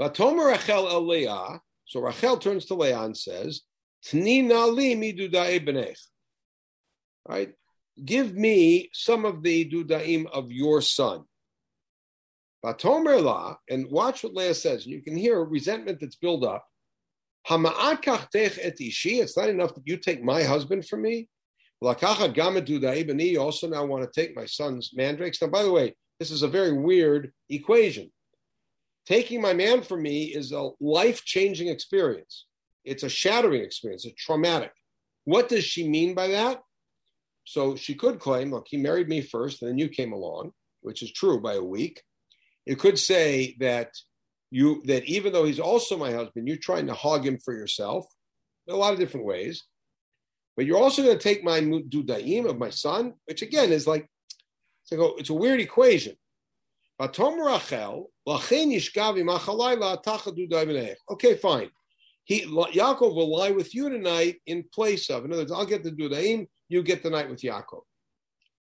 Vatomer 0.00 0.52
Rachel 0.52 0.88
el 0.88 1.06
Leah. 1.06 1.60
So 1.86 2.00
Rachel 2.00 2.36
turns 2.36 2.66
to 2.66 2.74
Leah 2.74 3.02
and 3.02 3.16
says, 3.16 3.62
Tni 4.06 4.44
nali 4.44 5.96
Right? 7.28 7.54
give 8.02 8.34
me 8.34 8.90
some 8.92 9.24
of 9.24 9.42
the 9.42 9.68
dudaim 9.70 10.26
of 10.32 10.50
your 10.50 10.80
son. 10.80 11.24
Batomer 12.64 13.22
la, 13.22 13.56
and 13.68 13.90
watch 13.90 14.24
what 14.24 14.34
Leah 14.34 14.54
says. 14.54 14.86
You 14.86 15.02
can 15.02 15.16
hear 15.16 15.38
a 15.38 15.44
resentment 15.44 16.00
that's 16.00 16.16
built 16.16 16.44
up. 16.44 16.66
It's 17.48 19.36
not 19.36 19.48
enough 19.48 19.74
that 19.74 19.82
you 19.86 19.98
take 19.98 20.24
my 20.24 20.42
husband 20.42 20.88
from 20.88 21.02
me. 21.02 21.28
You 21.80 23.40
also 23.40 23.68
now 23.68 23.84
want 23.84 24.04
to 24.04 24.20
take 24.20 24.36
my 24.36 24.46
son's 24.46 24.90
mandrakes. 24.94 25.40
Now, 25.42 25.48
by 25.48 25.62
the 25.62 25.72
way, 25.72 25.94
this 26.18 26.30
is 26.30 26.42
a 26.42 26.48
very 26.48 26.72
weird 26.72 27.32
equation. 27.48 28.10
Taking 29.06 29.42
my 29.42 29.52
man 29.52 29.82
from 29.82 30.02
me 30.02 30.24
is 30.24 30.52
a 30.52 30.70
life 30.80 31.24
changing 31.24 31.68
experience. 31.68 32.46
It's 32.84 33.02
a 33.02 33.08
shattering 33.08 33.62
experience, 33.62 34.04
it's 34.04 34.22
traumatic. 34.22 34.72
What 35.24 35.48
does 35.48 35.64
she 35.64 35.88
mean 35.88 36.14
by 36.14 36.28
that? 36.28 36.60
So 37.44 37.76
she 37.76 37.94
could 37.94 38.18
claim, 38.18 38.50
look, 38.50 38.66
he 38.68 38.76
married 38.76 39.08
me 39.08 39.20
first, 39.20 39.62
and 39.62 39.70
then 39.70 39.78
you 39.78 39.88
came 39.88 40.12
along, 40.12 40.52
which 40.80 41.02
is 41.02 41.12
true 41.12 41.40
by 41.40 41.54
a 41.54 41.62
week. 41.62 42.02
It 42.66 42.78
could 42.78 42.98
say 42.98 43.56
that 43.60 43.90
you 44.50 44.82
that 44.86 45.04
even 45.04 45.32
though 45.32 45.44
he's 45.44 45.60
also 45.60 45.98
my 45.98 46.12
husband, 46.12 46.46
you're 46.48 46.56
trying 46.56 46.86
to 46.86 46.94
hog 46.94 47.26
him 47.26 47.38
for 47.38 47.52
yourself 47.52 48.06
in 48.66 48.74
a 48.74 48.76
lot 48.76 48.92
of 48.92 48.98
different 48.98 49.26
ways. 49.26 49.64
But 50.56 50.66
you're 50.66 50.78
also 50.78 51.02
going 51.02 51.16
to 51.16 51.22
take 51.22 51.42
my 51.42 51.60
dudaim 51.60 52.48
of 52.48 52.58
my 52.58 52.70
son, 52.70 53.14
which 53.26 53.42
again 53.42 53.72
is 53.72 53.86
like 53.86 54.08
it's, 54.82 54.92
like 54.92 55.10
it's 55.18 55.30
a 55.30 55.34
weird 55.34 55.60
equation. 55.60 56.14
Okay, 61.10 61.34
fine. 61.36 61.70
He 62.24 62.40
Yaakov 62.42 63.14
will 63.14 63.36
lie 63.36 63.50
with 63.50 63.74
you 63.74 63.90
tonight 63.90 64.36
in 64.46 64.64
place 64.72 65.10
of. 65.10 65.24
In 65.24 65.32
other 65.32 65.42
words, 65.42 65.52
I'll 65.52 65.66
get 65.66 65.82
the 65.82 65.90
dudaim 65.90 66.46
you 66.68 66.82
get 66.82 67.02
the 67.02 67.10
night 67.10 67.28
with 67.28 67.42
Yaakov, 67.42 67.82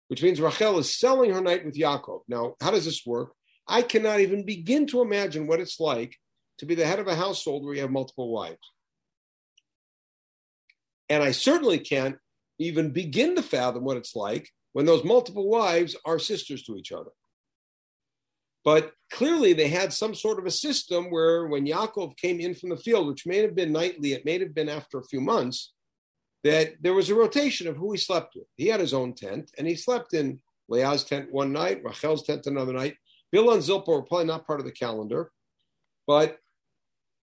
which 0.08 0.22
means 0.22 0.40
Rachel 0.40 0.78
is 0.78 0.98
selling 0.98 1.32
her 1.32 1.40
night 1.40 1.64
with 1.64 1.76
Yaakov. 1.76 2.20
Now, 2.28 2.54
how 2.60 2.70
does 2.70 2.84
this 2.84 3.04
work? 3.04 3.32
I 3.66 3.82
cannot 3.82 4.20
even 4.20 4.46
begin 4.46 4.86
to 4.88 5.02
imagine 5.02 5.46
what 5.46 5.60
it's 5.60 5.78
like 5.80 6.16
to 6.58 6.66
be 6.66 6.74
the 6.74 6.86
head 6.86 6.98
of 6.98 7.08
a 7.08 7.14
household 7.14 7.64
where 7.64 7.74
you 7.74 7.80
have 7.80 7.90
multiple 7.90 8.32
wives. 8.32 8.58
And 11.12 11.22
I 11.22 11.32
certainly 11.32 11.78
can't 11.78 12.16
even 12.58 12.88
begin 12.88 13.36
to 13.36 13.42
fathom 13.42 13.84
what 13.84 13.98
it's 13.98 14.16
like 14.16 14.48
when 14.72 14.86
those 14.86 15.04
multiple 15.04 15.46
wives 15.46 15.94
are 16.06 16.18
sisters 16.18 16.62
to 16.62 16.74
each 16.74 16.90
other. 16.90 17.10
But 18.64 18.92
clearly, 19.10 19.52
they 19.52 19.68
had 19.68 19.92
some 19.92 20.14
sort 20.14 20.38
of 20.38 20.46
a 20.46 20.50
system 20.50 21.10
where 21.10 21.48
when 21.48 21.66
Yaakov 21.66 22.16
came 22.16 22.40
in 22.40 22.54
from 22.54 22.70
the 22.70 22.78
field, 22.78 23.08
which 23.08 23.26
may 23.26 23.38
have 23.42 23.54
been 23.54 23.72
nightly, 23.72 24.14
it 24.14 24.24
may 24.24 24.38
have 24.38 24.54
been 24.54 24.70
after 24.70 24.98
a 24.98 25.04
few 25.04 25.20
months, 25.20 25.74
that 26.44 26.76
there 26.80 26.94
was 26.94 27.10
a 27.10 27.14
rotation 27.14 27.68
of 27.68 27.76
who 27.76 27.92
he 27.92 27.98
slept 27.98 28.34
with. 28.34 28.46
He 28.56 28.68
had 28.68 28.80
his 28.80 28.94
own 28.94 29.12
tent, 29.12 29.50
and 29.58 29.66
he 29.66 29.76
slept 29.76 30.14
in 30.14 30.40
Leah's 30.70 31.04
tent 31.04 31.30
one 31.30 31.52
night, 31.52 31.84
Rachel's 31.84 32.22
tent 32.22 32.46
another 32.46 32.72
night. 32.72 32.96
Bilhah 33.34 33.54
and 33.54 33.62
Zilpah 33.62 33.90
were 33.90 34.02
probably 34.02 34.28
not 34.28 34.46
part 34.46 34.60
of 34.60 34.66
the 34.66 34.72
calendar, 34.72 35.30
but 36.06 36.38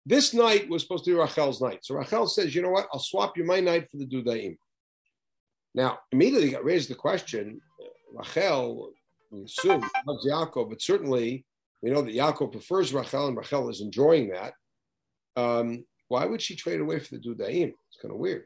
this 0.05 0.33
night 0.33 0.69
was 0.69 0.81
supposed 0.81 1.05
to 1.05 1.11
be 1.11 1.17
Rachel's 1.17 1.61
night. 1.61 1.79
So 1.83 1.95
Rachel 1.95 2.27
says, 2.27 2.55
you 2.55 2.61
know 2.61 2.69
what? 2.69 2.87
I'll 2.93 2.99
swap 2.99 3.37
you 3.37 3.43
my 3.43 3.59
night 3.59 3.89
for 3.89 3.97
the 3.97 4.05
Dudaim. 4.05 4.57
Now, 5.75 5.99
immediately 6.11 6.51
got 6.51 6.65
raised 6.65 6.89
the 6.89 6.95
question, 6.95 7.61
Rachel, 8.13 8.91
we 9.31 9.43
assume, 9.43 9.87
loves 10.07 10.27
Yaakov, 10.27 10.69
but 10.69 10.81
certainly 10.81 11.45
we 11.81 11.91
know 11.91 12.01
that 12.01 12.15
Yaakov 12.15 12.51
prefers 12.51 12.93
Rachel 12.93 13.27
and 13.27 13.37
Rachel 13.37 13.69
is 13.69 13.81
enjoying 13.81 14.29
that. 14.29 14.53
Um, 15.35 15.85
why 16.07 16.25
would 16.25 16.41
she 16.41 16.55
trade 16.55 16.81
away 16.81 16.99
for 16.99 17.15
the 17.15 17.21
Dudaim? 17.21 17.67
It's 17.67 18.01
kind 18.01 18.13
of 18.13 18.19
weird. 18.19 18.45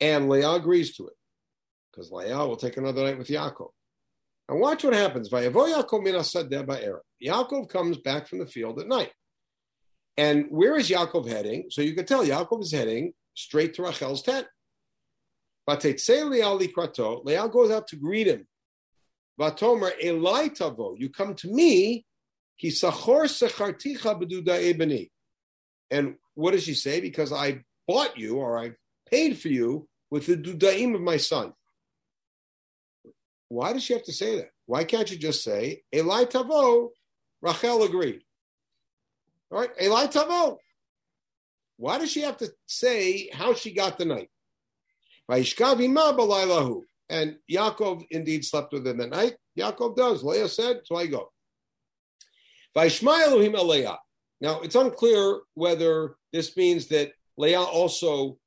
And 0.00 0.28
Leah 0.28 0.52
agrees 0.52 0.96
to 0.96 1.06
it 1.06 1.14
because 1.92 2.10
Leah 2.10 2.38
will 2.38 2.56
take 2.56 2.76
another 2.76 3.04
night 3.04 3.18
with 3.18 3.28
Yaakov. 3.28 3.70
And 4.48 4.60
watch 4.60 4.82
what 4.82 4.94
happens. 4.94 5.30
Yaakov 5.30 6.28
comes 7.68 7.98
back 7.98 8.26
from 8.26 8.40
the 8.40 8.46
field 8.46 8.80
at 8.80 8.88
night. 8.88 9.12
And 10.16 10.46
where 10.50 10.76
is 10.76 10.90
Yaakov 10.90 11.28
heading? 11.28 11.66
So 11.70 11.82
you 11.82 11.94
can 11.94 12.06
tell 12.06 12.24
Yaakov 12.24 12.62
is 12.62 12.72
heading 12.72 13.12
straight 13.34 13.74
to 13.74 13.82
Rachel's 13.82 14.22
tent. 14.22 14.46
Leah 15.68 17.48
goes 17.48 17.70
out 17.70 17.86
to 17.88 17.96
greet 17.96 18.26
him. 18.26 18.46
Vatomer 19.40 19.92
Elai 20.02 20.50
Tavo, 20.50 20.98
you 20.98 21.08
come 21.08 21.34
to 21.36 21.48
me. 21.48 22.04
And 25.90 26.14
what 26.34 26.50
does 26.52 26.64
she 26.64 26.74
say? 26.74 27.00
Because 27.00 27.32
I 27.32 27.64
bought 27.88 28.18
you 28.18 28.36
or 28.36 28.58
I 28.58 28.72
paid 29.10 29.38
for 29.38 29.48
you 29.48 29.88
with 30.10 30.26
the 30.26 30.36
dudaim 30.36 30.94
of 30.94 31.00
my 31.00 31.16
son. 31.16 31.54
Why 33.48 33.72
does 33.72 33.82
she 33.84 33.94
have 33.94 34.04
to 34.04 34.12
say 34.12 34.36
that? 34.36 34.50
Why 34.66 34.84
can't 34.84 35.10
you 35.10 35.16
just 35.16 35.42
say 35.42 35.82
Elai 35.94 36.30
Tavo? 36.30 36.90
Rachel 37.42 37.82
agreed. 37.84 38.22
All 39.50 39.60
right, 39.60 39.76
Elai 39.78 40.12
Tavo. 40.12 40.58
Why 41.76 41.98
does 41.98 42.12
she 42.12 42.20
have 42.22 42.36
to 42.38 42.50
say 42.66 43.30
how 43.32 43.54
she 43.54 43.72
got 43.72 43.98
the 43.98 44.04
night? 44.04 44.28
And 47.08 47.36
Yaakov 47.50 48.04
indeed 48.10 48.44
slept 48.44 48.72
with 48.72 48.86
him 48.86 48.98
that 48.98 49.10
night. 49.10 49.34
Yaakov 49.58 49.96
does. 49.96 50.22
Leah 50.22 50.48
said, 50.48 50.82
so 50.84 50.96
I 50.96 51.06
go. 51.06 51.30
Now, 54.40 54.60
it's 54.60 54.74
unclear 54.74 55.40
whether 55.54 56.16
this 56.32 56.56
means 56.56 56.86
that 56.88 57.12
Leah 57.36 57.60
also 57.60 58.38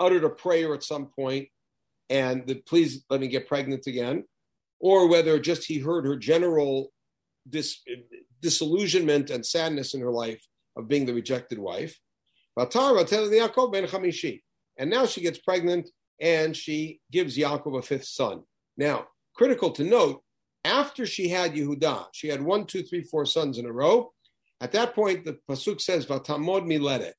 uttered 0.00 0.24
a 0.24 0.30
prayer 0.30 0.74
at 0.74 0.82
some 0.82 1.06
point 1.06 1.48
and 2.10 2.46
that 2.46 2.66
please 2.66 3.04
let 3.10 3.20
me 3.20 3.28
get 3.28 3.48
pregnant 3.48 3.86
again, 3.86 4.24
or 4.78 5.08
whether 5.08 5.38
just 5.38 5.64
he 5.64 5.78
heard 5.78 6.04
her 6.04 6.16
general 6.16 6.92
dis- 7.48 7.82
disillusionment 8.44 9.30
and 9.30 9.44
sadness 9.44 9.94
in 9.94 10.00
her 10.02 10.12
life 10.12 10.46
of 10.76 10.86
being 10.86 11.06
the 11.06 11.14
rejected 11.14 11.58
wife. 11.58 11.98
And 12.56 12.70
now 14.90 15.06
she 15.06 15.20
gets 15.22 15.38
pregnant 15.38 15.90
and 16.20 16.56
she 16.56 17.00
gives 17.10 17.38
Yaakov 17.38 17.78
a 17.78 17.82
fifth 17.82 18.04
son. 18.04 18.42
Now, 18.76 19.08
critical 19.34 19.70
to 19.72 19.82
note, 19.82 20.22
after 20.64 21.06
she 21.06 21.28
had 21.28 21.54
Yehuda, 21.54 22.08
she 22.12 22.28
had 22.28 22.42
one, 22.42 22.66
two, 22.66 22.82
three, 22.82 23.02
four 23.02 23.24
sons 23.26 23.58
in 23.58 23.66
a 23.66 23.72
row. 23.72 24.12
At 24.60 24.72
that 24.72 24.94
point, 24.94 25.24
the 25.24 25.38
pasuk 25.48 25.80
says, 25.80 26.06
"Vatamod 26.06 26.64
miledet." 26.66 27.14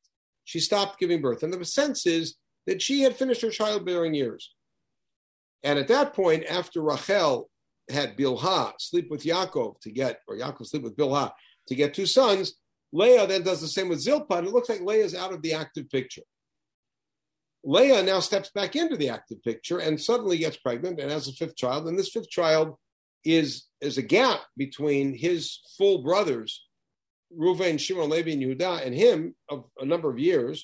She 0.46 0.60
stopped 0.60 1.00
giving 1.00 1.22
birth, 1.22 1.44
and 1.44 1.52
the 1.52 1.66
sense 1.66 2.06
is 2.06 2.36
that 2.68 2.82
she 2.82 3.02
had 3.02 3.18
finished 3.18 3.42
her 3.42 3.50
childbearing 3.50 4.14
years. 4.14 4.56
And 5.64 5.78
at 5.78 5.88
that 5.90 6.14
point, 6.14 6.46
after 6.46 6.82
Rachel 6.82 7.50
had 7.90 8.18
Bilhah 8.18 8.74
sleep 8.80 9.10
with 9.10 9.24
Yaakov 9.24 9.80
to 9.82 9.92
get, 9.92 10.20
or 10.28 10.38
Yaakov 10.38 10.68
sleep 10.68 10.84
with 10.84 10.98
Bilhah 10.98 11.32
to 11.68 11.76
get 11.76 11.94
two 11.94 12.06
sons, 12.06 12.56
Leah 12.92 13.28
then 13.28 13.44
does 13.44 13.62
the 13.62 13.68
same 13.68 13.90
with 13.90 14.00
Zilpah, 14.00 14.38
and 14.38 14.48
it 14.48 14.54
looks 14.54 14.70
like 14.70 14.82
Leah 14.82 15.04
is 15.04 15.16
out 15.16 15.34
of 15.34 15.42
the 15.42 15.54
active 15.54 15.90
picture. 15.90 16.22
Leah 17.64 18.04
now 18.04 18.20
steps 18.20 18.52
back 18.54 18.76
into 18.76 18.96
the 18.96 19.10
active 19.10 19.42
picture 19.44 19.80
and 19.80 20.00
suddenly 20.00 20.38
gets 20.38 20.58
pregnant 20.58 21.00
and 21.00 21.12
has 21.12 21.28
a 21.28 21.34
fifth 21.34 21.56
child. 21.56 21.88
And 21.88 21.98
this 21.98 22.10
fifth 22.10 22.30
child 22.30 22.76
is, 23.26 23.66
is 23.82 23.98
a 23.98 24.04
gap 24.04 24.42
between 24.56 25.18
his 25.18 25.60
full 25.78 26.04
brothers, 26.04 26.64
Reuven, 27.36 27.80
Shimon, 27.80 28.10
Levi, 28.10 28.32
and 28.32 28.42
Yehuda, 28.44 28.86
and 28.86 28.94
him 28.94 29.36
of 29.50 29.66
a 29.80 29.86
number 29.86 30.12
of 30.12 30.20
years. 30.20 30.64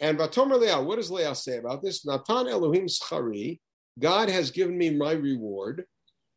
And 0.00 0.16
Vatomer 0.16 0.60
Leah, 0.60 0.80
what 0.80 0.96
does 0.96 1.10
Leah 1.10 1.34
say 1.34 1.58
about 1.58 1.82
this? 1.82 2.06
Natan 2.06 2.46
Elohim 2.46 2.86
Schari, 2.86 3.58
God 3.98 4.28
has 4.28 4.52
given 4.52 4.78
me 4.78 4.90
my 4.90 5.12
reward. 5.12 5.84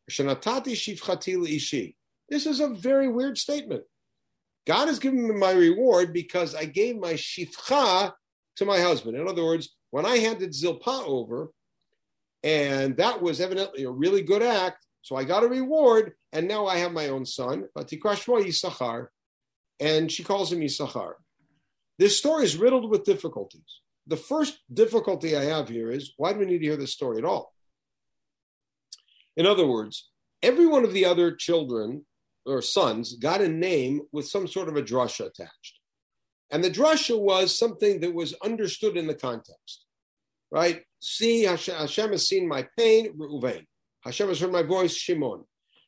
Shanatati 0.10 0.74
Shifchati 0.74 1.56
Ishi. 1.56 1.96
This 2.30 2.46
is 2.46 2.60
a 2.60 2.68
very 2.68 3.08
weird 3.08 3.38
statement. 3.38 3.84
God 4.68 4.88
has 4.88 5.00
given 5.00 5.28
me 5.28 5.34
my 5.34 5.52
reward 5.52 6.14
because 6.14 6.54
I 6.54 6.66
gave 6.66 6.98
my 6.98 7.14
shifcha 7.14 8.14
to 8.58 8.66
my 8.66 8.80
husband. 8.80 9.18
In 9.18 9.28
other 9.28 9.44
words, 9.44 9.76
when 9.90 10.06
I 10.06 10.18
handed 10.18 10.54
Zilpah 10.54 11.04
over, 11.06 11.50
and 12.44 12.96
that 12.98 13.22
was 13.22 13.42
evidently 13.42 13.84
a 13.84 13.92
really 13.92 14.22
good 14.22 14.44
act, 14.44 14.86
so 15.02 15.16
I 15.16 15.24
got 15.24 15.44
a 15.44 15.48
reward, 15.48 16.14
and 16.34 16.48
now 16.48 16.68
I 16.68 16.78
have 16.78 16.92
my 16.92 17.08
own 17.08 17.26
son, 17.26 17.66
Batikrashmo 17.76 18.44
Yisachar, 18.44 19.08
and 19.80 20.12
she 20.12 20.24
calls 20.24 20.52
him 20.52 20.60
Yisachar. 20.60 21.14
This 21.98 22.18
story 22.18 22.44
is 22.44 22.58
riddled 22.58 22.90
with 22.90 23.06
difficulties. 23.06 23.82
The 24.08 24.18
first 24.18 24.60
difficulty 24.72 25.36
I 25.36 25.46
have 25.46 25.70
here 25.70 25.90
is 25.90 26.14
why 26.18 26.34
do 26.34 26.40
we 26.40 26.46
need 26.46 26.60
to 26.60 26.66
hear 26.66 26.78
this 26.78 26.94
story 26.94 27.18
at 27.18 27.26
all? 27.26 27.54
In 29.40 29.46
other 29.46 29.66
words, 29.66 30.10
every 30.44 30.68
one 30.68 30.84
of 30.84 30.92
the 30.92 31.06
other 31.06 31.34
children 31.34 32.06
or 32.46 32.62
sons 32.62 33.16
got 33.16 33.40
a 33.40 33.48
name 33.48 34.02
with 34.12 34.28
some 34.28 34.50
sort 34.50 34.68
of 34.68 34.76
a 34.76 34.84
drasha 34.84 35.28
attached. 35.28 35.80
And 36.52 36.62
the 36.62 36.70
drasha 36.70 37.18
was 37.18 37.58
something 37.58 38.02
that 38.02 38.14
was 38.14 38.34
understood 38.44 38.98
in 38.98 39.08
the 39.08 39.14
context, 39.14 39.86
right? 40.52 40.82
See, 41.00 41.44
Hashem 41.44 42.12
has 42.12 42.28
seen 42.28 42.50
my 42.50 42.68
pain, 42.78 43.18
Reuven. 43.18 43.66
Hashem 44.04 44.28
has 44.28 44.42
heard 44.42 44.52
my 44.52 44.64
voice, 44.64 44.94
Shimon. 44.94 45.46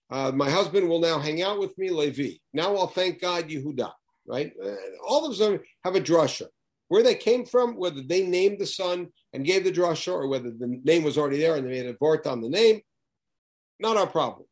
Uh, 0.10 0.32
my 0.34 0.50
husband 0.50 0.88
will 0.88 1.02
now 1.02 1.20
hang 1.20 1.42
out 1.42 1.60
with 1.60 1.78
me, 1.78 1.90
Levi. 1.90 2.38
Now 2.54 2.78
I'll 2.78 2.88
thank 2.88 3.20
God, 3.20 3.50
Yehuda, 3.50 3.92
right? 4.26 4.54
Uh, 4.64 4.76
all 5.06 5.30
of 5.30 5.38
them 5.38 5.60
have 5.84 5.96
a 5.96 6.02
drasha. 6.02 6.48
Where 6.88 7.04
they 7.04 7.16
came 7.16 7.46
from, 7.46 7.76
whether 7.76 8.02
they 8.02 8.26
named 8.26 8.60
the 8.60 8.66
son 8.66 9.08
and 9.34 9.46
gave 9.46 9.66
the 9.66 9.74
drasha, 9.74 10.14
or 10.14 10.28
whether 10.30 10.52
the 10.52 10.80
name 10.86 11.04
was 11.04 11.18
already 11.18 11.40
there 11.40 11.58
and 11.58 11.66
they 11.66 11.72
made 11.72 11.86
a 11.88 11.98
vort 11.98 12.26
on 12.28 12.40
the 12.40 12.50
name, 12.50 12.80
not 13.82 13.98
our 13.98 14.08
problem. 14.08 14.46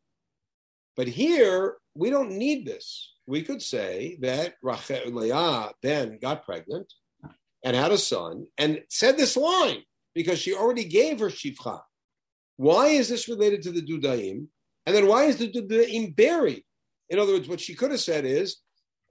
But 0.95 1.07
here, 1.07 1.77
we 1.95 2.09
don't 2.09 2.31
need 2.31 2.65
this 2.65 3.13
we 3.29 3.43
could 3.43 3.61
say 3.61 4.17
that 4.21 4.55
Rachel, 4.63 5.11
Leah 5.11 5.69
then 5.83 6.17
got 6.19 6.43
pregnant 6.45 6.91
and 7.63 7.75
had 7.75 7.91
a 7.91 7.97
son 7.97 8.47
and 8.57 8.81
said 8.89 9.17
this 9.17 9.37
line 9.37 9.83
because 10.15 10.39
she 10.39 10.55
already 10.55 10.83
gave 10.83 11.19
her 11.19 11.27
shifcha. 11.27 11.79
Why 12.57 12.87
is 12.87 13.07
this 13.07 13.29
related 13.29 13.61
to 13.63 13.71
the 13.71 13.83
Dudaim? 13.83 14.47
And 14.87 14.95
then 14.95 15.05
why 15.05 15.25
is 15.25 15.37
the 15.37 15.47
Dudaim 15.47 16.15
buried? 16.15 16.63
In 17.07 17.19
other 17.19 17.33
words, 17.33 17.47
what 17.47 17.61
she 17.61 17.75
could 17.75 17.91
have 17.91 17.99
said 17.99 18.25
is, 18.25 18.57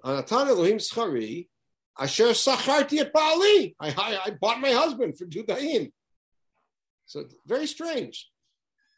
Anatan 0.04 0.48
Elohim 0.48 0.78
schari, 0.78 1.46
asher 1.96 2.30
sacharti 2.30 2.98
et 2.98 3.12
ba'ali. 3.12 3.76
I 3.78 4.32
bought 4.40 4.60
my 4.60 4.72
husband 4.72 5.16
for 5.16 5.26
Dudaim. 5.26 5.92
So 7.06 7.24
very 7.46 7.68
strange. 7.68 8.28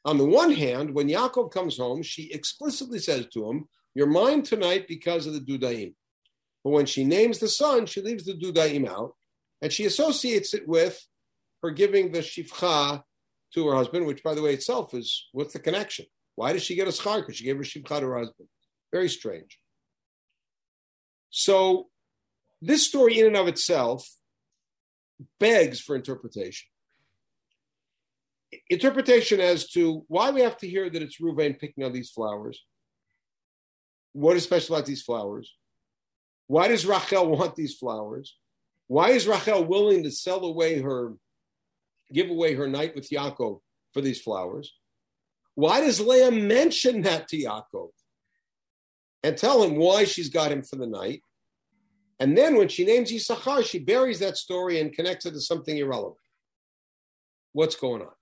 On 0.05 0.17
the 0.17 0.25
one 0.25 0.53
hand, 0.53 0.95
when 0.95 1.09
Yaakov 1.09 1.53
comes 1.53 1.77
home, 1.77 2.03
she 2.03 2.33
explicitly 2.33 2.99
says 2.99 3.27
to 3.29 3.49
him, 3.49 3.69
you're 3.95 4.07
mine 4.07 4.43
tonight 4.43 4.87
because 4.89 5.27
of 5.27 5.35
the 5.35 5.41
Dudaim. 5.41 5.95
But 6.65 6.71
when 6.71 6.87
she 6.87 7.05
names 7.05 7.39
the 7.39 7.49
son, 7.49 7.87
she 7.87 8.01
leaves 8.01 8.25
the 8.25 8.35
Dudaim 8.35 8.89
out 8.89 9.15
and 9.61 9.73
she 9.73 9.85
associates 9.85 10.55
it 10.55 10.67
with 10.67 11.07
her 11.63 11.71
giving 11.71 12.13
the 12.13 12.21
Shifcha 12.21 13.03
to 13.55 13.67
her 13.67 13.75
husband, 13.75 14.07
which, 14.07 14.23
by 14.23 14.35
the 14.35 14.43
way, 14.43 14.55
itself 14.55 14.95
is 14.95 15.29
what's 15.33 15.53
the 15.53 15.59
connection? 15.59 16.07
Why 16.37 16.53
does 16.53 16.63
she 16.63 16.75
get 16.75 16.89
a 16.89 16.93
schar? 16.93 17.21
Because 17.21 17.37
she 17.37 17.45
gave 17.45 17.57
her 17.57 17.63
Shifcha 17.63 18.01
to 18.01 18.07
her 18.07 18.19
husband. 18.19 18.49
Very 18.93 19.09
strange. 19.09 19.59
So, 21.31 21.89
this 22.63 22.87
story, 22.87 23.19
in 23.19 23.27
and 23.27 23.37
of 23.37 23.49
itself, 23.49 24.09
begs 25.39 25.81
for 25.81 25.97
interpretation. 25.97 26.69
Interpretation 28.69 29.41
as 29.41 29.69
to 29.71 30.05
why 30.09 30.31
we 30.31 30.41
have 30.41 30.57
to 30.59 30.69
hear 30.69 30.91
that 30.91 31.03
it's 31.03 31.21
Ruvain 31.21 31.59
picking 31.59 31.85
on 31.85 31.93
these 31.93 32.11
flowers 32.11 32.65
what 34.13 34.37
is 34.37 34.45
special 34.45 34.77
about 34.77 34.87
these 34.87 35.03
flowers? 35.03 35.55
Why 36.47 36.69
does 36.69 36.87
Rachel 36.87 37.29
want 37.29 37.55
these 37.55 37.75
flowers? 37.75 38.37
Why 38.89 39.11
is 39.11 39.27
Rachel 39.27 39.65
willing 39.65 40.03
to 40.03 40.11
sell 40.11 40.45
away 40.45 40.81
her, 40.81 41.15
give 42.13 42.29
away 42.29 42.55
her 42.55 42.67
night 42.67 42.95
with 42.95 43.09
Yaakov 43.09 43.61
for 43.93 44.01
these 44.01 44.21
flowers? 44.21 44.75
Why 45.55 45.81
does 45.81 46.01
Leah 46.01 46.31
mention 46.31 47.03
that 47.03 47.29
to 47.29 47.37
Yaakov 47.37 47.91
and 49.23 49.37
tell 49.37 49.63
him 49.63 49.77
why 49.77 50.05
she's 50.05 50.29
got 50.29 50.51
him 50.51 50.63
for 50.63 50.77
the 50.77 50.87
night? 50.87 51.23
And 52.19 52.37
then 52.37 52.57
when 52.57 52.69
she 52.69 52.85
names 52.85 53.13
Yisachar, 53.13 53.65
she 53.65 53.79
buries 53.79 54.19
that 54.19 54.37
story 54.37 54.81
and 54.81 54.93
connects 54.93 55.27
it 55.27 55.33
to 55.33 55.41
something 55.41 55.77
irrelevant. 55.77 56.17
What's 57.53 57.77
going 57.77 58.03
on? 58.03 58.13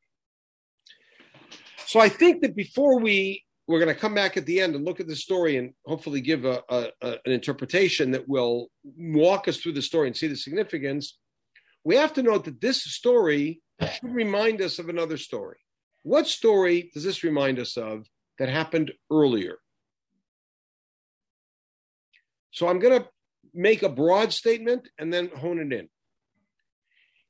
So 1.88 2.00
I 2.00 2.10
think 2.10 2.42
that 2.42 2.54
before 2.54 3.00
we 3.00 3.46
we're 3.66 3.78
going 3.78 3.94
to 3.94 3.98
come 3.98 4.12
back 4.12 4.36
at 4.36 4.44
the 4.44 4.60
end 4.60 4.74
and 4.74 4.84
look 4.84 5.00
at 5.00 5.06
the 5.06 5.16
story 5.16 5.56
and 5.56 5.72
hopefully 5.86 6.20
give 6.20 6.44
a, 6.44 6.62
a, 6.68 6.88
a, 7.00 7.10
an 7.24 7.32
interpretation 7.32 8.10
that 8.10 8.28
will 8.28 8.68
walk 8.84 9.48
us 9.48 9.56
through 9.56 9.72
the 9.72 9.80
story 9.80 10.06
and 10.06 10.14
see 10.14 10.26
the 10.26 10.36
significance. 10.36 11.16
We 11.84 11.96
have 11.96 12.12
to 12.14 12.22
note 12.22 12.44
that 12.44 12.60
this 12.60 12.84
story 12.84 13.62
should 13.80 14.14
remind 14.14 14.60
us 14.60 14.78
of 14.78 14.90
another 14.90 15.16
story. 15.16 15.60
What 16.02 16.26
story 16.26 16.90
does 16.92 17.04
this 17.04 17.24
remind 17.24 17.58
us 17.58 17.78
of 17.78 18.06
that 18.38 18.50
happened 18.50 18.92
earlier? 19.10 19.56
So 22.50 22.68
I'm 22.68 22.80
going 22.80 23.00
to 23.00 23.08
make 23.54 23.82
a 23.82 23.88
broad 23.88 24.34
statement 24.34 24.90
and 24.98 25.10
then 25.10 25.30
hone 25.34 25.58
it 25.58 25.72
in. 25.72 25.88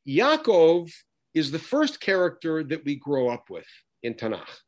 Yaakov 0.08 0.90
is 1.32 1.52
the 1.52 1.60
first 1.60 2.00
character 2.00 2.64
that 2.64 2.84
we 2.84 2.96
grow 2.96 3.28
up 3.28 3.50
with 3.50 3.66
in 4.02 4.14
Tanakh. 4.14 4.62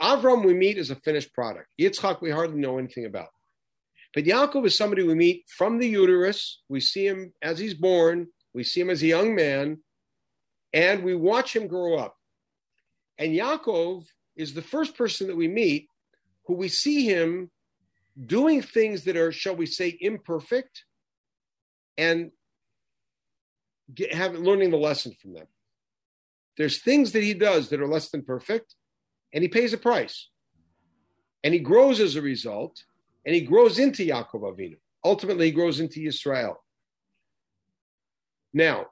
Avram 0.00 0.44
we 0.44 0.54
meet 0.54 0.78
as 0.78 0.90
a 0.90 0.96
finished 0.96 1.32
product. 1.32 1.68
Yitzchak 1.80 2.20
we 2.20 2.30
hardly 2.30 2.58
know 2.58 2.78
anything 2.78 3.06
about. 3.06 3.28
But 4.14 4.24
Yaakov 4.24 4.66
is 4.66 4.76
somebody 4.76 5.02
we 5.02 5.14
meet 5.14 5.44
from 5.48 5.78
the 5.78 5.88
uterus. 5.88 6.62
We 6.68 6.80
see 6.80 7.06
him 7.06 7.32
as 7.42 7.58
he's 7.58 7.74
born. 7.74 8.28
We 8.54 8.64
see 8.64 8.80
him 8.80 8.90
as 8.90 9.02
a 9.02 9.06
young 9.06 9.34
man. 9.34 9.78
And 10.72 11.02
we 11.02 11.14
watch 11.14 11.54
him 11.54 11.66
grow 11.66 11.96
up. 11.96 12.16
And 13.18 13.34
Yaakov 13.34 14.04
is 14.36 14.54
the 14.54 14.62
first 14.62 14.96
person 14.96 15.26
that 15.26 15.36
we 15.36 15.48
meet 15.48 15.88
who 16.46 16.54
we 16.54 16.68
see 16.68 17.04
him 17.06 17.50
doing 18.24 18.62
things 18.62 19.04
that 19.04 19.16
are, 19.16 19.32
shall 19.32 19.56
we 19.56 19.66
say, 19.66 19.96
imperfect 20.00 20.84
and 21.98 22.30
get, 23.92 24.14
have, 24.14 24.34
learning 24.34 24.70
the 24.70 24.76
lesson 24.76 25.14
from 25.20 25.34
them. 25.34 25.46
There's 26.56 26.80
things 26.80 27.12
that 27.12 27.22
he 27.22 27.34
does 27.34 27.68
that 27.68 27.80
are 27.80 27.88
less 27.88 28.10
than 28.10 28.22
perfect, 28.22 28.74
and 29.32 29.42
he 29.42 29.48
pays 29.48 29.72
a 29.72 29.78
price. 29.78 30.28
And 31.44 31.52
he 31.52 31.60
grows 31.60 32.00
as 32.00 32.16
a 32.16 32.22
result, 32.22 32.82
and 33.24 33.34
he 33.34 33.42
grows 33.42 33.78
into 33.78 34.06
Yaakov 34.06 34.42
Avinu. 34.42 34.76
Ultimately, 35.04 35.46
he 35.46 35.52
grows 35.52 35.80
into 35.80 36.00
Israel. 36.00 36.62
Now, 38.52 38.86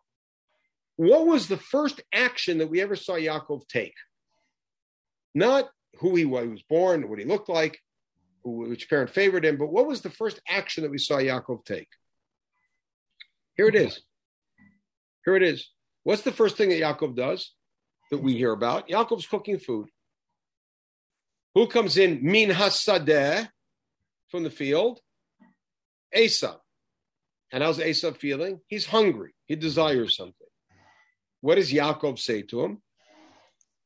what 0.97 1.27
was 1.27 1.49
the 1.49 1.57
first 1.57 2.03
action 2.13 2.59
that 2.59 2.71
we 2.71 2.81
ever 2.81 2.97
saw 2.97 3.15
Yaakov 3.15 3.67
take? 3.67 3.95
Not 5.35 5.69
who 6.01 6.15
he 6.15 6.25
was, 6.25 6.63
born, 6.69 7.09
what 7.09 7.19
he 7.19 7.25
looked 7.25 7.49
like, 7.49 7.81
which 8.45 8.91
parent 8.91 9.11
favored 9.11 9.45
him, 9.45 9.57
but 9.57 9.73
what 9.73 9.87
was 9.87 10.03
the 10.03 10.11
first 10.11 10.41
action 10.49 10.83
that 10.83 10.91
we 10.91 10.99
saw 10.99 11.17
Yaakov 11.17 11.65
take? 11.65 11.89
Here 13.57 13.69
it 13.69 13.75
is. 13.75 14.03
Here 15.25 15.37
it 15.37 15.43
is. 15.43 15.71
What's 16.05 16.23
the 16.23 16.33
first 16.33 16.57
thing 16.57 16.69
that 16.69 16.81
Yaakov 16.81 17.17
does 17.17 17.53
that 18.11 18.19
we 18.19 18.37
hear 18.37 18.53
about? 18.53 18.89
Yaakov's 18.89 19.27
cooking 19.27 19.59
food. 19.59 19.89
Who 21.55 21.67
comes 21.67 21.97
in 21.97 22.21
min 22.23 22.51
hasadeh 22.51 23.49
from 24.29 24.45
the 24.45 24.51
field? 24.51 25.01
Esav. 26.15 26.59
And 27.51 27.63
how's 27.63 27.79
Esav 27.79 28.17
feeling? 28.17 28.61
He's 28.67 28.87
hungry. 28.87 29.35
He 29.47 29.57
desires 29.57 30.17
something. 30.17 30.47
What 31.41 31.57
does 31.57 31.73
Yaakov 31.73 32.19
say 32.19 32.43
to 32.43 32.63
him? 32.63 32.83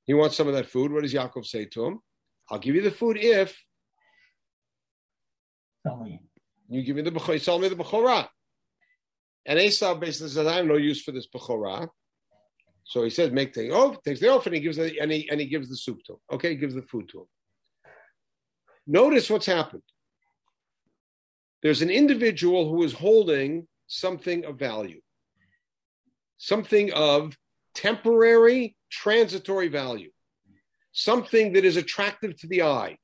He 0.05 0.15
wants 0.15 0.37
some 0.37 0.49
of 0.49 0.55
that 0.55 0.67
food. 0.67 0.91
What 0.91 1.03
does 1.03 1.15
Yaakov 1.15 1.45
say 1.45 1.67
to 1.67 1.85
him? 1.85 2.01
I'll 2.51 2.59
give 2.59 2.75
you 2.75 2.83
the 2.83 2.91
food 2.91 3.19
if 3.19 3.63
you 6.69 6.83
give 6.83 6.97
me 6.97 7.03
the 7.03 7.13
bechorah. 7.13 7.41
Sell 7.41 7.59
me 7.59 7.69
the 7.69 7.77
bechorah. 7.77 8.29
And 9.47 9.59
Esav 9.59 10.01
basically 10.01 10.31
says, 10.31 10.47
I 10.47 10.57
have 10.57 10.67
no 10.67 10.77
use 10.77 11.03
for 11.03 11.13
this 11.13 11.27
bechorah. 11.27 11.89
So 12.89 13.05
he 13.05 13.11
says, 13.11 13.31
make 13.31 13.53
the 13.53 13.71
oath, 13.71 14.03
takes 14.03 14.19
the 14.19 14.29
oath, 14.29 14.47
and 14.47 14.55
he 14.55 14.63
gives 14.63 14.79
the, 14.79 14.99
and 14.99 15.13
he 15.13 15.29
and 15.31 15.39
he 15.39 15.47
gives 15.47 15.69
the 15.69 15.77
soup 15.77 16.03
to 16.07 16.15
him. 16.15 16.19
Okay, 16.33 16.51
he 16.51 16.57
gives 16.57 16.75
the 16.75 16.83
food 16.83 17.07
to 17.11 17.21
him. 17.21 17.27
Notice 18.87 19.29
what's 19.29 19.45
happened. 19.45 19.83
There's 21.63 21.83
an 21.83 21.91
individual 21.91 22.71
who 22.71 22.83
is 22.83 22.95
holding 22.95 23.69
something 23.89 24.47
of 24.47 24.59
value, 24.59 25.03
something 26.39 26.91
of 26.95 27.37
temporary, 27.75 28.75
transitory 28.91 29.69
value, 29.69 30.11
something 30.93 31.53
that 31.53 31.67
is 31.67 31.77
attractive 31.77 32.39
to 32.39 32.47
the 32.47 32.63
eye. 32.63 32.97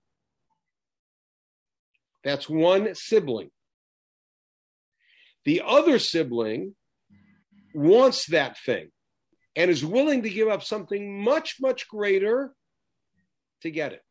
That's 2.22 2.48
one 2.48 2.94
sibling. 2.94 3.50
The 5.44 5.60
other 5.66 5.98
sibling 5.98 6.74
wants 7.74 8.24
that 8.28 8.56
thing 8.56 8.88
and 9.56 9.70
is 9.70 9.84
willing 9.84 10.22
to 10.22 10.30
give 10.30 10.48
up 10.48 10.62
something 10.62 11.22
much, 11.22 11.56
much 11.60 11.88
greater 11.88 12.52
to 13.62 13.70
get 13.70 13.92
it. 13.92 14.02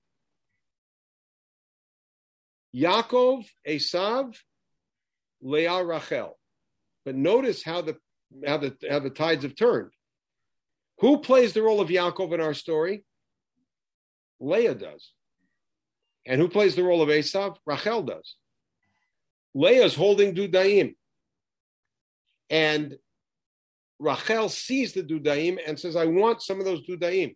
Yaakov, 2.76 3.46
Esav, 3.68 4.36
Leah, 5.42 5.84
Rachel. 5.84 6.38
But 7.06 7.16
notice 7.16 7.64
how 7.64 7.82
the 7.82 7.98
how 8.48 8.58
the 8.58 8.76
how 8.90 9.00
the 9.00 9.10
tides 9.10 9.44
have 9.44 9.56
turned. 9.56 9.92
Who 11.00 11.20
plays 11.20 11.54
the 11.54 11.62
role 11.62 11.82
of 11.82 11.90
Yaakov 11.90 12.34
in 12.34 12.42
our 12.42 12.54
story? 12.54 13.04
Leah 14.40 14.76
does. 14.76 15.12
And 16.26 16.40
who 16.40 16.48
plays 16.48 16.76
the 16.76 16.84
role 16.84 17.02
of 17.02 17.10
Esav? 17.10 17.58
Rachel 17.66 18.04
does. 18.04 18.36
Leah's 19.54 19.96
holding 19.96 20.34
Dudaim. 20.34 20.96
And 22.50 22.98
Rachel 24.00 24.50
sees 24.50 24.94
the 24.94 25.04
Dudaim 25.04 25.58
and 25.66 25.80
says, 25.80 25.96
I 25.96 26.06
want 26.06 26.42
some 26.42 26.60
of 26.60 26.66
those 26.66 26.86
Dudaim. 26.86 27.36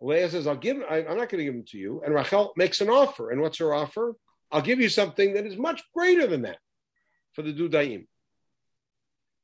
Leah 0.00 0.30
says, 0.30 0.46
I'll 0.46 0.56
give 0.56 0.78
I, 0.88 0.98
I'm 0.98 1.16
not 1.16 1.28
going 1.28 1.38
to 1.38 1.44
give 1.44 1.54
them 1.54 1.64
to 1.68 1.78
you. 1.78 2.02
And 2.04 2.14
Rachel 2.14 2.52
makes 2.56 2.80
an 2.80 2.88
offer. 2.88 3.30
And 3.30 3.40
what's 3.40 3.58
her 3.58 3.74
offer? 3.74 4.14
I'll 4.50 4.62
give 4.62 4.80
you 4.80 4.88
something 4.88 5.34
that 5.34 5.46
is 5.46 5.56
much 5.56 5.82
greater 5.94 6.26
than 6.26 6.42
that 6.42 6.58
for 7.32 7.42
the 7.42 7.52
Dudaim. 7.52 8.06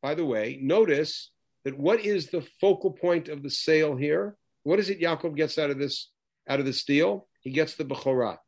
By 0.00 0.14
the 0.14 0.24
way, 0.24 0.58
notice 0.62 1.30
that 1.64 1.78
what 1.78 2.00
is 2.00 2.30
the 2.30 2.46
focal 2.60 2.92
point 2.92 3.28
of 3.28 3.42
the 3.42 3.50
sale 3.50 3.96
here? 3.96 4.36
What 4.62 4.78
is 4.78 4.90
it 4.90 5.00
Yaakov 5.00 5.36
gets 5.36 5.58
out 5.58 5.70
of 5.70 5.78
this 5.78 6.10
out 6.48 6.60
of 6.60 6.66
this 6.66 6.84
deal? 6.84 7.26
He 7.40 7.50
gets 7.50 7.74
the 7.74 7.84
Bechorah. 7.84 8.38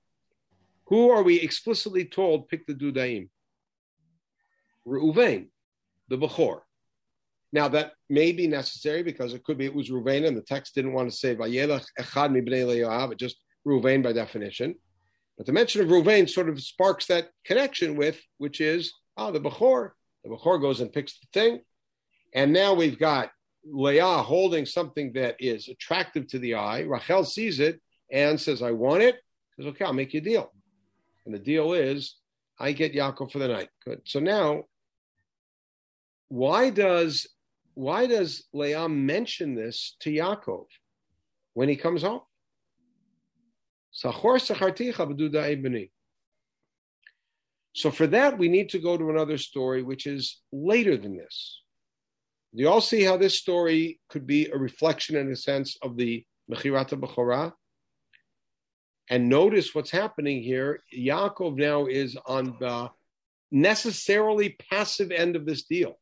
Who 0.86 1.10
are 1.10 1.22
we 1.22 1.40
explicitly 1.40 2.04
told 2.04 2.48
pick 2.48 2.66
the 2.66 2.74
Dudaim? 2.74 3.28
Reuven, 4.86 5.48
the 6.08 6.18
Bechor. 6.18 6.60
Now 7.52 7.68
that 7.68 7.92
may 8.10 8.32
be 8.32 8.46
necessary 8.46 9.02
because 9.02 9.32
it 9.32 9.44
could 9.44 9.58
be 9.58 9.66
it 9.66 9.74
was 9.74 9.90
Ruvain 9.90 10.26
and 10.26 10.36
the 10.36 10.42
text 10.42 10.74
didn't 10.74 10.92
want 10.92 11.10
to 11.10 11.16
say 11.16 11.34
Echad 11.34 11.86
Mibnei 11.98 13.08
but 13.08 13.18
just 13.18 13.36
Ruvain 13.66 14.02
by 14.02 14.12
definition. 14.12 14.74
But 15.36 15.46
the 15.46 15.52
mention 15.52 15.82
of 15.82 15.88
Ruvain 15.88 16.28
sort 16.28 16.48
of 16.48 16.60
sparks 16.60 17.06
that 17.06 17.28
connection 17.44 17.96
with, 17.96 18.20
which 18.38 18.60
is, 18.60 18.92
oh, 19.16 19.30
the 19.30 19.40
Bechor. 19.40 19.90
The 20.24 20.30
Bechor 20.30 20.60
goes 20.60 20.80
and 20.80 20.92
picks 20.92 21.18
the 21.18 21.26
thing. 21.32 21.60
And 22.34 22.52
now 22.52 22.74
we've 22.74 22.98
got 22.98 23.30
Leah 23.64 24.22
holding 24.22 24.66
something 24.66 25.12
that 25.12 25.36
is 25.38 25.68
attractive 25.68 26.26
to 26.28 26.38
the 26.38 26.54
eye. 26.54 26.80
Rachel 26.80 27.24
sees 27.24 27.60
it 27.60 27.80
and 28.10 28.40
says, 28.40 28.62
I 28.62 28.70
want 28.70 29.02
it. 29.02 29.16
Says, 29.56 29.66
okay, 29.66 29.84
I'll 29.84 29.92
make 29.92 30.14
you 30.14 30.20
a 30.20 30.24
deal. 30.24 30.52
And 31.24 31.34
the 31.34 31.38
deal 31.38 31.72
is, 31.72 32.16
I 32.58 32.72
get 32.72 32.94
Yaakov 32.94 33.32
for 33.32 33.38
the 33.38 33.48
night. 33.48 33.68
Good. 33.84 34.02
So 34.04 34.20
now, 34.20 34.64
why 36.28 36.70
does 36.70 37.26
why 37.74 38.06
does 38.06 38.44
Leah 38.54 38.88
mention 38.88 39.54
this 39.54 39.96
to 40.00 40.10
Yaakov 40.10 40.64
when 41.52 41.68
he 41.68 41.76
comes 41.76 42.02
home? 42.02 42.22
So 47.74 47.90
for 47.90 48.06
that, 48.06 48.38
we 48.38 48.48
need 48.48 48.70
to 48.70 48.78
go 48.78 48.96
to 48.96 49.10
another 49.10 49.36
story, 49.36 49.82
which 49.82 50.06
is 50.06 50.40
later 50.50 50.96
than 50.96 51.18
this. 51.18 51.60
Do 52.54 52.62
you 52.62 52.70
all 52.70 52.80
see 52.80 53.02
how 53.02 53.18
this 53.18 53.38
story 53.38 54.00
could 54.08 54.26
be 54.26 54.46
a 54.46 54.56
reflection, 54.56 55.16
in 55.16 55.30
a 55.30 55.36
sense, 55.36 55.76
of 55.82 55.98
the 55.98 56.24
Mechirata 56.50 56.98
Bechorah? 56.98 57.52
And 59.10 59.28
notice 59.28 59.74
what's 59.74 59.90
happening 59.90 60.42
here. 60.42 60.82
Yaakov 60.96 61.58
now 61.58 61.84
is 61.84 62.16
on 62.26 62.56
the 62.58 62.90
necessarily 63.50 64.56
passive 64.70 65.10
end 65.10 65.36
of 65.36 65.44
this 65.44 65.64
deal. 65.64 65.98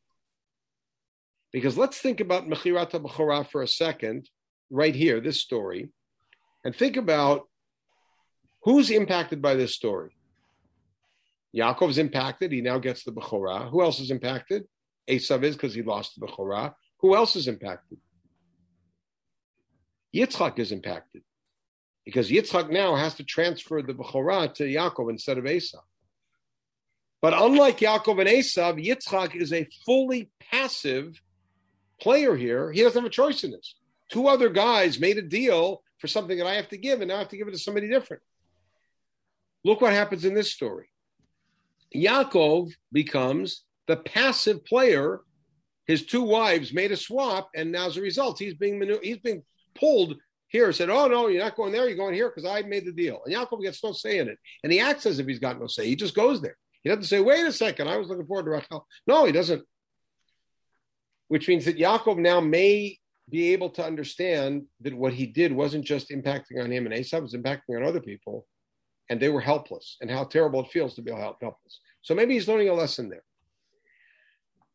Because 1.54 1.78
let's 1.78 1.98
think 1.98 2.18
about 2.18 2.48
Mechirata 2.48 3.00
Bechorah 3.00 3.48
for 3.48 3.62
a 3.62 3.68
second, 3.68 4.28
right 4.70 4.92
here, 4.92 5.20
this 5.20 5.40
story, 5.40 5.88
and 6.64 6.74
think 6.74 6.96
about 6.96 7.42
who's 8.64 8.90
impacted 8.90 9.40
by 9.40 9.54
this 9.54 9.72
story. 9.72 10.16
Yaakov's 11.56 11.98
impacted. 11.98 12.50
He 12.50 12.60
now 12.60 12.78
gets 12.78 13.04
the 13.04 13.12
Bechorah. 13.12 13.70
Who 13.70 13.82
else 13.82 14.00
is 14.00 14.10
impacted? 14.10 14.64
Esav 15.08 15.44
is 15.44 15.54
because 15.54 15.74
he 15.74 15.82
lost 15.82 16.18
the 16.18 16.26
Bechorah. 16.26 16.74
Who 16.98 17.14
else 17.14 17.36
is 17.36 17.46
impacted? 17.46 17.98
Yitzchak 20.12 20.58
is 20.58 20.72
impacted 20.72 21.22
because 22.04 22.30
Yitzchak 22.30 22.68
now 22.68 22.96
has 22.96 23.14
to 23.14 23.22
transfer 23.22 23.80
the 23.80 23.94
Bechorah 23.94 24.52
to 24.54 24.64
Yaakov 24.64 25.08
instead 25.08 25.38
of 25.38 25.44
Esav. 25.44 25.84
But 27.22 27.32
unlike 27.32 27.78
Yaakov 27.78 28.18
and 28.18 28.28
Esav, 28.28 28.84
Yitzchak 28.84 29.36
is 29.40 29.52
a 29.52 29.68
fully 29.86 30.30
passive 30.50 31.20
player 32.00 32.36
here. 32.36 32.72
He 32.72 32.82
doesn't 32.82 33.02
have 33.02 33.06
a 33.06 33.12
choice 33.12 33.44
in 33.44 33.50
this. 33.50 33.74
Two 34.10 34.28
other 34.28 34.48
guys 34.48 35.00
made 35.00 35.18
a 35.18 35.22
deal 35.22 35.82
for 35.98 36.08
something 36.08 36.38
that 36.38 36.46
I 36.46 36.54
have 36.54 36.68
to 36.68 36.76
give, 36.76 37.00
and 37.00 37.08
now 37.08 37.16
I 37.16 37.20
have 37.20 37.28
to 37.28 37.36
give 37.36 37.48
it 37.48 37.52
to 37.52 37.58
somebody 37.58 37.88
different. 37.88 38.22
Look 39.64 39.80
what 39.80 39.92
happens 39.92 40.24
in 40.24 40.34
this 40.34 40.52
story. 40.52 40.88
Yaakov 41.94 42.72
becomes 42.92 43.62
the 43.86 43.96
passive 43.96 44.64
player. 44.64 45.20
His 45.86 46.04
two 46.04 46.22
wives 46.22 46.72
made 46.72 46.92
a 46.92 46.96
swap, 46.96 47.50
and 47.54 47.72
now 47.72 47.86
as 47.86 47.96
a 47.96 48.02
result, 48.02 48.38
he's 48.38 48.54
being 48.54 48.78
manu- 48.78 49.00
he's 49.02 49.18
being 49.18 49.42
pulled 49.74 50.16
here. 50.48 50.72
Said, 50.72 50.90
"Oh 50.90 51.06
no, 51.06 51.28
you're 51.28 51.42
not 51.42 51.56
going 51.56 51.72
there. 51.72 51.88
You're 51.88 51.96
going 51.96 52.14
here 52.14 52.28
because 52.28 52.44
I 52.44 52.62
made 52.62 52.84
the 52.84 52.92
deal." 52.92 53.22
And 53.24 53.34
Yaakov 53.34 53.62
gets 53.62 53.82
no 53.82 53.92
say 53.92 54.18
in 54.18 54.28
it, 54.28 54.38
and 54.62 54.72
he 54.72 54.80
acts 54.80 55.06
as 55.06 55.18
if 55.18 55.26
he's 55.26 55.38
got 55.38 55.60
no 55.60 55.66
say. 55.66 55.86
He 55.86 55.96
just 55.96 56.14
goes 56.14 56.40
there. 56.40 56.56
He 56.82 56.90
doesn't 56.90 57.04
say, 57.04 57.20
"Wait 57.20 57.46
a 57.46 57.52
second, 57.52 57.88
I 57.88 57.96
was 57.96 58.08
looking 58.08 58.26
forward 58.26 58.44
to 58.44 58.50
Rachel." 58.50 58.86
No, 59.06 59.24
he 59.24 59.32
doesn't. 59.32 59.64
Which 61.34 61.48
means 61.48 61.64
that 61.64 61.80
Yaakov 61.80 62.16
now 62.18 62.38
may 62.38 62.96
be 63.28 63.52
able 63.52 63.68
to 63.70 63.84
understand 63.84 64.66
that 64.82 64.94
what 64.94 65.12
he 65.12 65.26
did 65.26 65.50
wasn't 65.50 65.84
just 65.84 66.10
impacting 66.10 66.62
on 66.62 66.70
him 66.70 66.86
and 66.86 66.94
Esau, 66.94 67.18
was 67.18 67.34
impacting 67.34 67.76
on 67.76 67.82
other 67.82 67.98
people, 68.00 68.46
and 69.10 69.18
they 69.18 69.28
were 69.28 69.40
helpless, 69.40 69.96
and 70.00 70.08
how 70.08 70.22
terrible 70.22 70.60
it 70.60 70.70
feels 70.70 70.94
to 70.94 71.02
be 71.02 71.10
helpless. 71.10 71.80
So 72.02 72.14
maybe 72.14 72.34
he's 72.34 72.46
learning 72.46 72.68
a 72.68 72.72
lesson 72.72 73.08
there. 73.08 73.24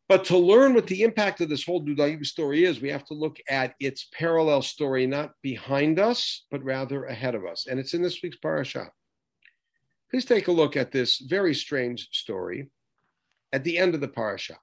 But 0.06 0.26
to 0.26 0.36
learn 0.36 0.74
what 0.74 0.86
the 0.86 1.02
impact 1.02 1.40
of 1.40 1.48
this 1.48 1.64
whole 1.64 1.82
Dudaim 1.82 2.26
story 2.26 2.66
is, 2.66 2.82
we 2.82 2.90
have 2.90 3.06
to 3.06 3.14
look 3.14 3.38
at 3.48 3.74
its 3.80 4.08
parallel 4.12 4.60
story, 4.60 5.06
not 5.06 5.30
behind 5.40 5.98
us, 5.98 6.44
but 6.50 6.62
rather 6.62 7.04
ahead 7.06 7.34
of 7.34 7.46
us. 7.46 7.68
And 7.68 7.80
it's 7.80 7.94
in 7.94 8.02
this 8.02 8.20
week's 8.22 8.36
parasha. 8.36 8.92
Please 10.10 10.26
take 10.26 10.48
a 10.48 10.52
look 10.52 10.76
at 10.76 10.92
this 10.92 11.20
very 11.20 11.54
strange 11.54 12.10
story 12.12 12.68
at 13.50 13.64
the 13.64 13.78
end 13.78 13.94
of 13.94 14.02
the 14.02 14.08
parasha. 14.08 14.58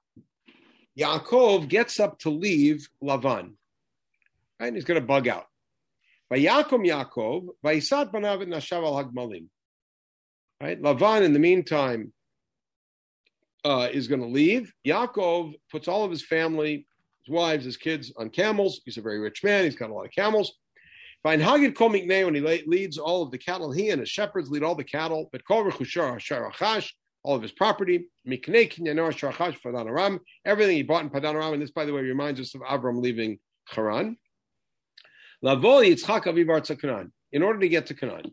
Yaakov 0.98 1.68
gets 1.68 2.00
up 2.00 2.18
to 2.20 2.30
leave 2.30 2.88
Lavan. 3.02 3.52
Right? 4.60 4.74
He's 4.74 4.84
going 4.84 5.00
to 5.00 5.06
bug 5.06 5.28
out. 5.28 5.46
Vayakom 6.32 6.86
Yaakov, 6.86 7.48
Vayisat 7.64 8.12
banav 8.12 8.44
nashav 8.46 8.84
al 8.84 9.02
hagmalim. 9.02 9.46
Right? 10.60 10.80
Lavan, 10.80 11.22
in 11.22 11.32
the 11.32 11.38
meantime, 11.38 12.12
uh, 13.64 13.88
is 13.92 14.08
going 14.08 14.20
to 14.20 14.26
leave. 14.26 14.72
Yaakov 14.86 15.54
puts 15.70 15.88
all 15.88 16.04
of 16.04 16.10
his 16.10 16.24
family, 16.24 16.86
his 17.24 17.32
wives, 17.32 17.64
his 17.64 17.76
kids 17.76 18.12
on 18.16 18.30
camels. 18.30 18.80
He's 18.84 18.98
a 18.98 19.02
very 19.02 19.20
rich 19.20 19.44
man. 19.44 19.64
He's 19.64 19.76
got 19.76 19.90
a 19.90 19.94
lot 19.94 20.06
of 20.06 20.12
camels. 20.12 20.52
Find 21.22 21.42
Hagid 21.42 21.74
Kol 21.74 21.90
Miknei 21.90 22.24
when 22.24 22.34
he 22.34 22.62
leads 22.66 22.96
all 22.96 23.22
of 23.22 23.30
the 23.30 23.38
cattle. 23.38 23.72
He 23.72 23.90
and 23.90 24.00
his 24.00 24.08
shepherds 24.08 24.50
lead 24.50 24.62
all 24.62 24.74
the 24.74 24.84
cattle. 24.84 25.28
But 25.32 25.44
Kol 25.46 25.64
Rechushar 25.64 26.16
Hasharachash, 26.16 26.90
all 27.28 27.36
of 27.36 27.42
his 27.42 27.52
property. 27.52 28.08
Everything 28.26 28.76
he 30.76 30.82
bought 30.82 31.02
in 31.02 31.10
Padan 31.10 31.36
Aram. 31.36 31.52
And 31.52 31.62
this, 31.62 31.70
by 31.70 31.84
the 31.84 31.92
way, 31.92 32.00
reminds 32.00 32.40
us 32.40 32.54
of 32.54 32.62
Avram 32.62 33.02
leaving 33.02 33.38
Haran. 33.68 34.16
In 35.42 35.48
order 37.42 37.58
to 37.58 37.68
get 37.68 37.84
to 37.86 37.94
Canaan. 37.94 38.30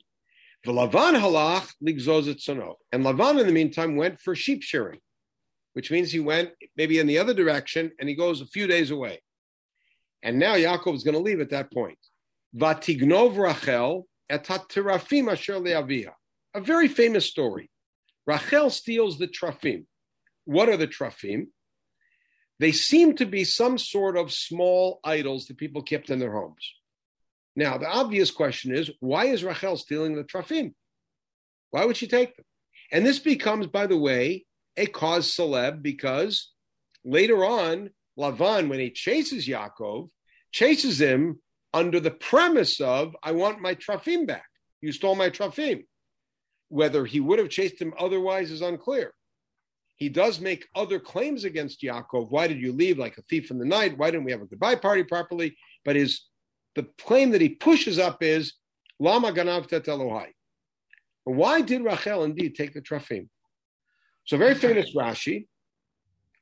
Halach. 0.66 1.74
And 1.82 3.06
Lavan, 3.06 3.40
in 3.40 3.48
the 3.48 3.52
meantime, 3.52 3.98
went 3.98 4.20
for 4.20 4.34
sheep 4.34 4.64
shearing 4.64 5.00
which 5.76 5.92
means 5.92 6.10
he 6.10 6.22
went 6.22 6.52
maybe 6.78 7.00
in 7.00 7.08
the 7.08 7.20
other 7.20 7.34
direction 7.34 7.92
and 8.00 8.08
he 8.08 8.16
goes 8.16 8.40
a 8.40 8.46
few 8.46 8.66
days 8.66 8.92
away. 8.92 9.20
And 10.24 10.40
now 10.40 10.56
Yaakov 10.56 10.96
is 10.96 11.04
going 11.04 11.16
to 11.16 11.22
leave 11.22 11.42
at 11.42 11.50
that 11.50 11.72
point. 11.72 12.00
Vatignov 12.56 13.38
Rachel. 13.38 14.08
A 16.54 16.62
very 16.62 16.88
famous 16.88 17.26
story. 17.26 17.70
Rachel 18.26 18.70
steals 18.70 19.18
the 19.18 19.28
trafim. 19.28 19.86
What 20.46 20.70
are 20.70 20.78
the 20.78 20.88
trafim? 20.88 21.48
They 22.60 22.72
seem 22.72 23.16
to 23.18 23.26
be 23.26 23.44
some 23.44 23.78
sort 23.78 24.18
of 24.18 24.32
small 24.32 25.00
idols 25.04 25.48
that 25.48 25.58
people 25.58 25.82
kept 25.82 26.10
in 26.10 26.20
their 26.20 26.32
homes. 26.32 26.74
Now, 27.56 27.78
the 27.78 27.88
obvious 27.88 28.32
question 28.32 28.76
is 28.76 28.92
why 29.00 29.26
is 29.26 29.44
Rachel 29.44 29.78
stealing 29.78 30.16
the 30.16 30.24
trafim? 30.24 30.74
Why 31.72 31.86
would 31.86 31.98
she 31.98 32.08
take 32.08 32.36
them? 32.36 32.46
And 32.92 33.06
this 33.06 33.20
becomes, 33.20 33.68
by 33.68 33.88
the 33.88 33.98
way, 33.98 34.46
a 34.78 34.86
cause 34.86 35.34
celeb 35.34 35.82
because 35.82 36.52
later 37.04 37.46
on, 37.46 37.92
Lavan, 38.18 38.70
when 38.70 38.80
he 38.80 38.92
chases 38.92 39.48
Yaakov, 39.48 40.10
chases 40.52 41.02
him 41.02 41.42
under 41.74 42.00
the 42.00 42.12
premise 42.12 42.80
of, 42.80 43.16
I 43.22 43.34
want 43.34 43.62
my 43.62 43.76
trafim 43.76 44.26
back. 44.26 44.46
You 44.82 44.92
stole 44.92 45.16
my 45.16 45.30
trafim. 45.30 45.86
Whether 46.70 47.06
he 47.06 47.20
would 47.20 47.40
have 47.40 47.50
chased 47.50 47.82
him 47.82 47.94
otherwise 48.00 48.52
is 48.52 48.62
unclear. 48.62 49.14
He 49.98 50.10
does 50.10 50.40
make 50.40 50.68
other 50.76 51.00
claims 51.00 51.46
against 51.46 51.82
Yaakov. 51.82 52.30
Why 52.30 52.48
did 52.48 52.60
you 52.60 52.74
leave 52.74 52.98
like 52.98 53.18
a 53.18 53.22
thief 53.24 53.50
in 53.50 53.58
the 53.58 53.66
night? 53.66 53.98
Why 53.98 54.12
didn't 54.12 54.26
we 54.26 54.32
have 54.32 54.42
a 54.42 54.46
goodbye 54.46 54.76
party 54.76 55.04
properly? 55.04 55.56
But 55.86 55.96
his 55.96 56.22
the 56.76 56.88
claim 56.98 57.32
that 57.32 57.40
he 57.40 57.50
pushes 57.50 57.98
up 57.98 58.22
is 58.22 58.54
Lama 59.00 59.32
Ganav 59.32 59.68
Tet 59.68 59.86
Elohai. 59.86 60.28
Why 61.24 61.62
did 61.62 61.84
Rachel 61.84 62.24
indeed 62.24 62.56
take 62.56 62.74
the 62.74 62.82
trafim? 62.82 63.30
So 64.26 64.38
very 64.38 64.56
famous 64.56 64.94
Rashi. 64.94 65.48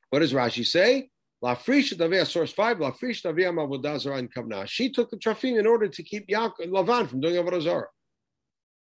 What 0.09 0.19
does 0.19 0.33
Rashi 0.33 0.65
say? 0.65 1.09
La 1.41 1.55
Davia, 1.55 2.25
source 2.25 2.53
five. 2.53 2.79
La 2.79 2.91
Davia 2.91 3.49
and 3.49 4.33
Kavna. 4.33 4.67
She 4.67 4.89
took 4.89 5.11
the 5.11 5.17
trafim 5.17 5.59
in 5.59 5.67
order 5.67 5.87
to 5.87 6.03
keep 6.03 6.27
Yaakov, 6.27 6.67
Lavan 6.67 7.09
from 7.09 7.21
doing 7.21 7.35
Avodah 7.35 7.61
Zarah. 7.61 7.87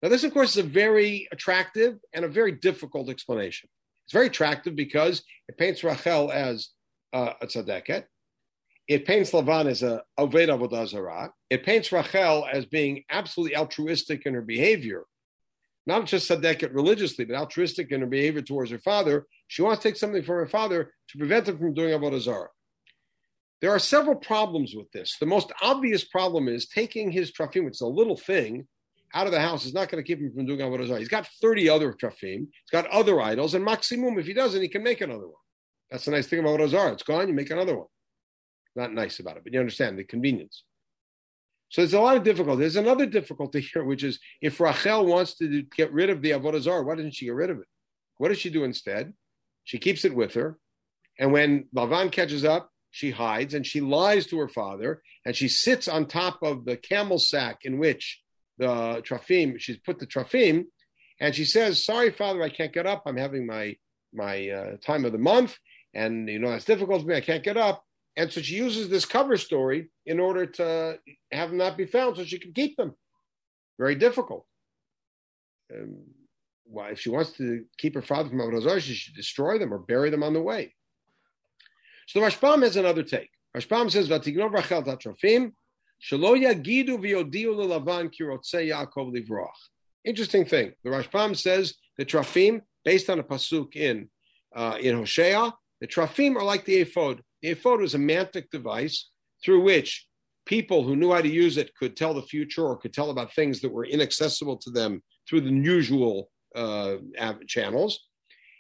Now, 0.01 0.09
this, 0.09 0.23
of 0.23 0.33
course, 0.33 0.51
is 0.51 0.65
a 0.65 0.67
very 0.67 1.27
attractive 1.31 1.97
and 2.13 2.23
a 2.23 2.29
very 2.29 2.53
difficult 2.53 3.09
explanation. 3.09 3.69
It's 4.05 4.13
very 4.13 4.27
attractive 4.27 4.75
because 4.75 5.23
it 5.47 5.57
paints 5.57 5.83
Rachel 5.83 6.31
as 6.31 6.69
uh, 7.13 7.33
a 7.41 7.47
tzaddiket. 7.47 8.05
It 8.88 9.05
paints 9.05 9.31
Lavan 9.31 9.67
as 9.67 9.83
a 9.83 10.01
Oved 10.19 10.47
Avodah. 10.47 11.29
It 11.49 11.63
paints 11.63 11.91
Rachel 11.91 12.47
as 12.51 12.65
being 12.65 13.03
absolutely 13.09 13.55
altruistic 13.55 14.25
in 14.25 14.33
her 14.33 14.41
behavior 14.41 15.03
not 15.89 16.05
just 16.05 16.29
tzaddiket 16.29 16.73
religiously, 16.73 17.25
but 17.25 17.35
altruistic 17.35 17.91
in 17.91 18.01
her 18.01 18.07
behavior 18.07 18.43
towards 18.43 18.69
her 18.69 18.79
father. 18.79 19.25
She 19.47 19.63
wants 19.63 19.81
to 19.81 19.89
take 19.89 19.97
something 19.97 20.21
from 20.21 20.35
her 20.35 20.47
father 20.47 20.93
to 21.09 21.17
prevent 21.17 21.47
him 21.47 21.57
from 21.57 21.73
doing 21.73 21.99
avodah 21.99 22.21
zarah. 22.21 22.49
There 23.62 23.71
are 23.71 23.79
several 23.79 24.15
problems 24.15 24.75
with 24.75 24.89
this. 24.91 25.17
The 25.19 25.25
most 25.25 25.51
obvious 25.62 26.03
problem 26.03 26.47
is 26.47 26.67
taking 26.67 27.12
his 27.12 27.31
trafim, 27.31 27.65
which 27.65 27.73
is 27.73 27.81
a 27.81 27.88
little 27.88 28.15
thing, 28.15 28.67
out 29.13 29.25
of 29.25 29.31
the 29.31 29.39
house 29.39 29.65
is 29.65 29.73
not 29.73 29.89
going 29.89 30.03
to 30.03 30.07
keep 30.07 30.19
him 30.19 30.31
from 30.33 30.45
doing 30.45 30.59
avodah 30.59 30.87
zarah. 30.87 30.99
He's 30.99 31.07
got 31.07 31.27
30 31.41 31.69
other 31.69 31.93
trafim. 31.93 32.47
He's 32.47 32.71
got 32.71 32.87
other 32.87 33.21
idols, 33.21 33.53
and 33.53 33.65
maximum, 33.65 34.19
if 34.19 34.25
he 34.25 34.33
doesn't, 34.33 34.61
he 34.61 34.67
can 34.67 34.83
make 34.83 35.01
another 35.01 35.25
one. 35.25 35.33
That's 35.89 36.05
the 36.05 36.11
nice 36.11 36.27
thing 36.27 36.39
about 36.39 36.59
avodah 36.59 36.69
zarah. 36.69 36.93
It's 36.93 37.03
gone, 37.03 37.27
you 37.27 37.33
make 37.33 37.49
another 37.49 37.77
one. 37.77 37.87
Not 38.75 38.93
nice 38.93 39.19
about 39.19 39.37
it, 39.37 39.43
but 39.43 39.53
you 39.53 39.59
understand 39.59 39.97
the 39.97 40.03
convenience. 40.03 40.63
So 41.69 41.81
there's 41.81 41.93
a 41.93 42.01
lot 42.01 42.17
of 42.17 42.23
difficulty. 42.23 42.61
There's 42.61 42.75
another 42.75 43.05
difficulty 43.05 43.61
here, 43.61 43.83
which 43.83 44.03
is 44.03 44.19
if 44.41 44.59
Rachel 44.59 45.05
wants 45.05 45.35
to 45.37 45.63
get 45.75 45.91
rid 45.93 46.09
of 46.09 46.21
the 46.21 46.31
avodah 46.31 46.61
zarah, 46.61 46.83
why 46.83 46.95
doesn't 46.95 47.13
she 47.13 47.25
get 47.25 47.35
rid 47.35 47.49
of 47.49 47.59
it? 47.59 47.67
What 48.17 48.29
does 48.29 48.39
she 48.39 48.49
do 48.49 48.63
instead? 48.63 49.13
She 49.63 49.77
keeps 49.77 50.03
it 50.03 50.15
with 50.15 50.33
her, 50.33 50.57
and 51.19 51.31
when 51.31 51.65
Lavan 51.75 52.11
catches 52.11 52.43
up, 52.43 52.71
she 52.91 53.11
hides 53.11 53.53
and 53.53 53.65
she 53.65 53.81
lies 53.81 54.25
to 54.27 54.39
her 54.39 54.47
father, 54.47 55.03
and 55.25 55.35
she 55.35 55.47
sits 55.47 55.87
on 55.87 56.05
top 56.05 56.39
of 56.41 56.65
the 56.65 56.75
camel 56.75 57.19
sack 57.19 57.59
in 57.63 57.77
which 57.77 58.19
the 58.59 59.01
trafim 59.07 59.59
she's 59.59 59.77
put 59.77 59.97
the 59.97 60.05
trafim, 60.05 60.65
and 61.19 61.33
she 61.33 61.45
says, 61.45 61.83
"Sorry, 61.83 62.11
father, 62.11 62.43
I 62.43 62.49
can't 62.49 62.73
get 62.73 62.85
up. 62.85 63.03
I'm 63.05 63.17
having 63.17 63.47
my 63.47 63.75
my 64.13 64.49
uh, 64.49 64.77
time 64.85 65.05
of 65.05 65.13
the 65.13 65.17
month, 65.17 65.57
and 65.93 66.29
you 66.29 66.39
know 66.39 66.51
it's 66.51 66.65
difficult 66.65 67.01
for 67.01 67.07
me. 67.07 67.15
I 67.15 67.21
can't 67.21 67.43
get 67.43 67.57
up." 67.57 67.83
And 68.15 68.31
so 68.31 68.41
she 68.41 68.55
uses 68.55 68.89
this 68.89 69.05
cover 69.05 69.37
story 69.37 69.89
in 70.05 70.19
order 70.19 70.45
to 70.45 70.99
have 71.31 71.49
them 71.49 71.57
not 71.57 71.77
be 71.77 71.85
found 71.85 72.17
so 72.17 72.25
she 72.25 72.39
can 72.39 72.53
keep 72.53 72.75
them. 72.75 72.95
Very 73.79 73.95
difficult. 73.95 74.45
Um, 75.73 76.01
why, 76.65 76.89
if 76.89 76.99
she 76.99 77.09
wants 77.09 77.31
to 77.33 77.63
keep 77.77 77.95
her 77.95 78.01
father 78.01 78.29
from 78.29 78.39
Avodah 78.39 78.79
she 78.81 78.93
should 78.93 79.15
destroy 79.15 79.57
them 79.57 79.73
or 79.73 79.79
bury 79.79 80.09
them 80.09 80.23
on 80.23 80.33
the 80.33 80.41
way. 80.41 80.75
So 82.07 82.19
the 82.19 82.25
Rashbam 82.25 82.63
has 82.63 82.75
another 82.75 83.03
take. 83.03 83.29
Rashbam 83.55 83.89
says, 83.89 84.09
"Vatignov 84.09 84.53
Rachel 84.53 84.83
tatrofim 84.83 85.53
shelo 86.01 86.35
yagidu 86.35 86.97
v'yodiu 86.97 87.55
lelavan 87.55 88.12
kirotzei 88.13 88.69
Yaakov 88.69 89.13
livroch." 89.13 89.49
Interesting 90.05 90.45
thing. 90.45 90.73
The 90.83 90.89
Rashbam 90.89 91.35
says 91.35 91.75
the 91.97 92.05
trafim, 92.05 92.62
based 92.85 93.09
on 93.09 93.19
a 93.19 93.23
pasuk 93.23 93.75
in 93.75 94.09
uh, 94.55 94.77
in 94.79 94.95
Hosea, 94.95 95.53
the 95.81 95.88
trafim 95.88 96.35
are 96.35 96.43
like 96.43 96.65
the 96.65 96.77
ephod. 96.77 97.21
The 97.41 97.49
ephod 97.49 97.81
was 97.81 97.95
a 97.95 97.99
mantic 97.99 98.49
device 98.49 99.09
through 99.43 99.62
which 99.62 100.07
people 100.49 100.83
who 100.83 100.95
knew 100.95 101.12
how 101.12 101.21
to 101.21 101.29
use 101.29 101.57
it 101.57 101.75
could 101.75 101.95
tell 101.95 102.15
the 102.15 102.23
future 102.23 102.65
or 102.65 102.75
could 102.75 102.91
tell 102.91 103.12
about 103.12 103.31
things 103.35 103.62
that 103.62 103.71
were 103.71 103.85
inaccessible 103.85 104.57
to 104.57 104.71
them 104.71 105.03
through 105.29 105.41
the 105.41 105.51
usual 105.51 106.31
uh, 106.55 106.95
channels. 107.47 108.07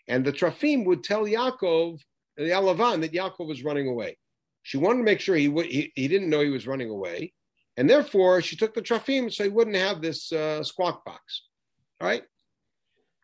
And 0.07 0.23
the 0.23 0.31
Trafim 0.31 0.85
would 0.85 1.03
tell 1.03 1.23
Yaakov, 1.23 1.99
the 2.37 2.43
Alavan, 2.43 3.01
that 3.01 3.11
Yaakov 3.11 3.47
was 3.47 3.63
running 3.63 3.87
away. 3.87 4.18
She 4.63 4.77
wanted 4.77 4.99
to 4.99 5.03
make 5.03 5.19
sure 5.19 5.35
he, 5.35 5.47
would, 5.47 5.65
he, 5.65 5.91
he 5.95 6.07
didn't 6.07 6.29
know 6.29 6.41
he 6.41 6.49
was 6.49 6.67
running 6.67 6.89
away. 6.89 7.33
And 7.77 7.89
therefore, 7.89 8.41
she 8.41 8.55
took 8.55 8.73
the 8.73 8.81
Trafim 8.81 9.31
so 9.31 9.43
he 9.43 9.49
wouldn't 9.49 9.77
have 9.77 10.01
this 10.01 10.31
uh, 10.31 10.63
squawk 10.63 11.05
box. 11.05 11.43
All 12.01 12.07
right? 12.07 12.23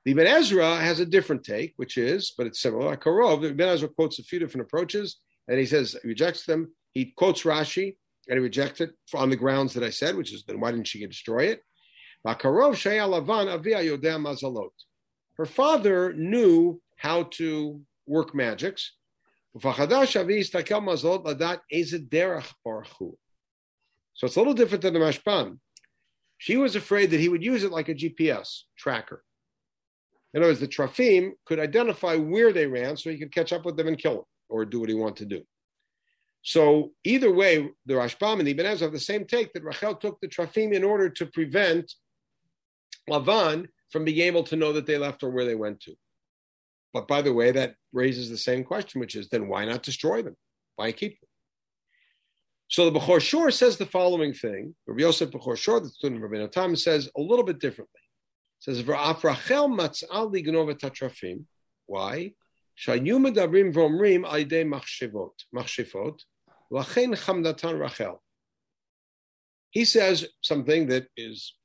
The 0.05 0.11
Ibn 0.11 0.27
Ezra 0.27 0.77
has 0.77 0.99
a 0.99 1.05
different 1.05 1.43
take, 1.43 1.73
which 1.77 1.97
is, 1.97 2.33
but 2.37 2.47
it's 2.47 2.61
similar. 2.61 2.95
Karov, 2.95 3.41
the 3.41 3.49
Ibn 3.49 3.67
Ezra 3.67 3.89
quotes 3.89 4.19
a 4.19 4.23
few 4.23 4.39
different 4.39 4.67
approaches, 4.67 5.17
and 5.47 5.59
he 5.59 5.65
says, 5.65 5.95
rejects 6.03 6.45
them. 6.45 6.71
He 6.93 7.13
quotes 7.17 7.43
Rashi, 7.43 7.97
and 8.29 8.37
he 8.37 8.43
rejects 8.43 8.81
it 8.81 8.91
on 9.13 9.29
the 9.29 9.35
grounds 9.35 9.73
that 9.73 9.83
I 9.83 9.89
said, 9.89 10.15
which 10.15 10.33
is, 10.33 10.43
then 10.45 10.59
why 10.59 10.71
didn't 10.71 10.87
she 10.87 11.05
destroy 11.05 11.45
it? 11.45 11.61
Her 15.37 15.45
father 15.45 16.13
knew 16.13 16.81
how 16.97 17.23
to 17.23 17.81
work 18.07 18.33
magics. 18.33 18.93
So 24.13 24.27
it's 24.27 24.35
a 24.35 24.39
little 24.39 24.53
different 24.53 24.81
than 24.81 24.93
the 24.93 24.99
Rashbam. 24.99 25.59
She 26.37 26.57
was 26.57 26.75
afraid 26.75 27.11
that 27.11 27.19
he 27.19 27.29
would 27.29 27.43
use 27.43 27.63
it 27.63 27.71
like 27.71 27.87
a 27.87 27.95
GPS 27.95 28.63
tracker. 28.77 29.23
In 30.33 30.41
other 30.41 30.49
words, 30.49 30.59
the 30.59 30.67
Trafim 30.67 31.31
could 31.45 31.59
identify 31.59 32.17
where 32.17 32.51
they 32.51 32.67
ran 32.67 32.97
so 32.97 33.09
he 33.09 33.17
could 33.17 33.33
catch 33.33 33.53
up 33.53 33.65
with 33.65 33.77
them 33.77 33.87
and 33.87 33.97
kill 33.97 34.15
them 34.15 34.25
or 34.49 34.65
do 34.65 34.81
what 34.81 34.89
he 34.89 34.95
wanted 34.95 35.29
to 35.29 35.37
do. 35.37 35.43
So 36.41 36.91
either 37.05 37.33
way, 37.33 37.69
the 37.85 37.93
Rashbam 37.93 38.39
and 38.39 38.47
the 38.47 38.51
Ibn 38.51 38.65
Ezra 38.65 38.87
have 38.87 38.93
the 38.93 38.99
same 38.99 39.25
take 39.25 39.53
that 39.53 39.63
Rachel 39.63 39.95
took 39.95 40.19
the 40.19 40.27
Trafim 40.27 40.73
in 40.73 40.83
order 40.83 41.09
to 41.09 41.25
prevent 41.27 41.93
Lavan 43.09 43.67
from 43.89 44.03
being 44.03 44.19
able 44.19 44.43
to 44.43 44.55
know 44.55 44.73
that 44.73 44.85
they 44.85 44.97
left 44.97 45.23
or 45.23 45.29
where 45.29 45.45
they 45.45 45.55
went 45.55 45.79
to. 45.81 45.95
But 46.95 47.09
by 47.09 47.21
the 47.21 47.33
way, 47.33 47.51
that 47.51 47.75
raises 47.91 48.29
the 48.29 48.37
same 48.37 48.63
question, 48.63 49.01
which 49.01 49.17
is 49.17 49.27
then 49.27 49.49
why 49.49 49.65
not 49.65 49.83
destroy 49.83 50.21
them? 50.21 50.37
Why 50.77 50.93
keep 50.93 51.19
them? 51.19 51.27
So 52.69 52.89
the 52.89 52.97
Bechor 52.97 53.19
Shor 53.19 53.51
says 53.51 53.75
the 53.75 53.85
following 53.85 54.33
thing. 54.33 54.73
Rabbi 54.87 55.01
Yosef 55.01 55.29
Bechor 55.29 55.57
Shor, 55.57 55.81
the 55.81 55.89
student 55.89 56.23
of 56.23 56.31
Rabbi 56.31 56.47
Tam, 56.47 56.73
says 56.77 57.09
a 57.17 57.19
little 57.19 57.43
bit 57.43 57.59
differently. 57.59 57.99
It 58.61 58.63
says 58.63 58.87
Rachel 58.87 59.67
matzal 59.67 60.33
lignova 60.33 60.79
tatrafim. 60.79 61.43
Why? 61.85 62.31
Shayu 62.81 63.19
medabrim 63.19 63.73
v'omrim 63.73 64.23
aydei 64.23 64.65
machshivot 64.65 65.33
machshifot 65.53 66.21
lachen 66.71 67.13
chamdatan 67.17 67.77
Rachel. 67.77 68.23
He 69.71 69.83
says 69.83 70.25
something 70.39 70.87
that 70.87 71.07
is 71.17 71.55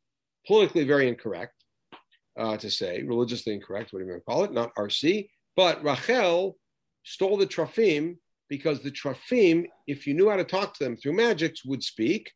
politically 0.44 0.82
very 0.82 1.06
incorrect 1.06 1.59
uh, 2.40 2.56
to 2.56 2.70
say, 2.70 3.02
religiously 3.02 3.52
incorrect, 3.52 3.92
whatever 3.92 4.08
you 4.08 4.14
want 4.14 4.24
to 4.24 4.30
call 4.32 4.44
it, 4.44 4.52
not 4.52 4.74
RC. 4.74 5.28
But 5.56 5.84
Rachel 5.84 6.56
stole 7.04 7.36
the 7.36 7.46
Trafim 7.46 8.16
because 8.48 8.80
the 8.80 8.90
Trafim, 8.90 9.66
if 9.86 10.06
you 10.06 10.14
knew 10.14 10.30
how 10.30 10.36
to 10.36 10.44
talk 10.44 10.74
to 10.74 10.84
them 10.84 10.96
through 10.96 11.12
magics, 11.12 11.64
would 11.64 11.82
speak, 11.82 12.32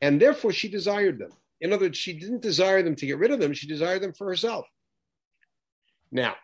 and 0.00 0.20
therefore 0.20 0.52
she 0.52 0.68
desired 0.68 1.18
them. 1.18 1.32
In 1.60 1.72
other 1.72 1.86
words, 1.86 1.98
she 1.98 2.12
didn't 2.12 2.42
desire 2.42 2.82
them 2.82 2.94
to 2.94 3.06
get 3.06 3.18
rid 3.18 3.32
of 3.32 3.40
them, 3.40 3.52
she 3.52 3.66
desired 3.66 4.02
them 4.02 4.12
for 4.12 4.28
herself. 4.28 4.68
Now, 6.12 6.36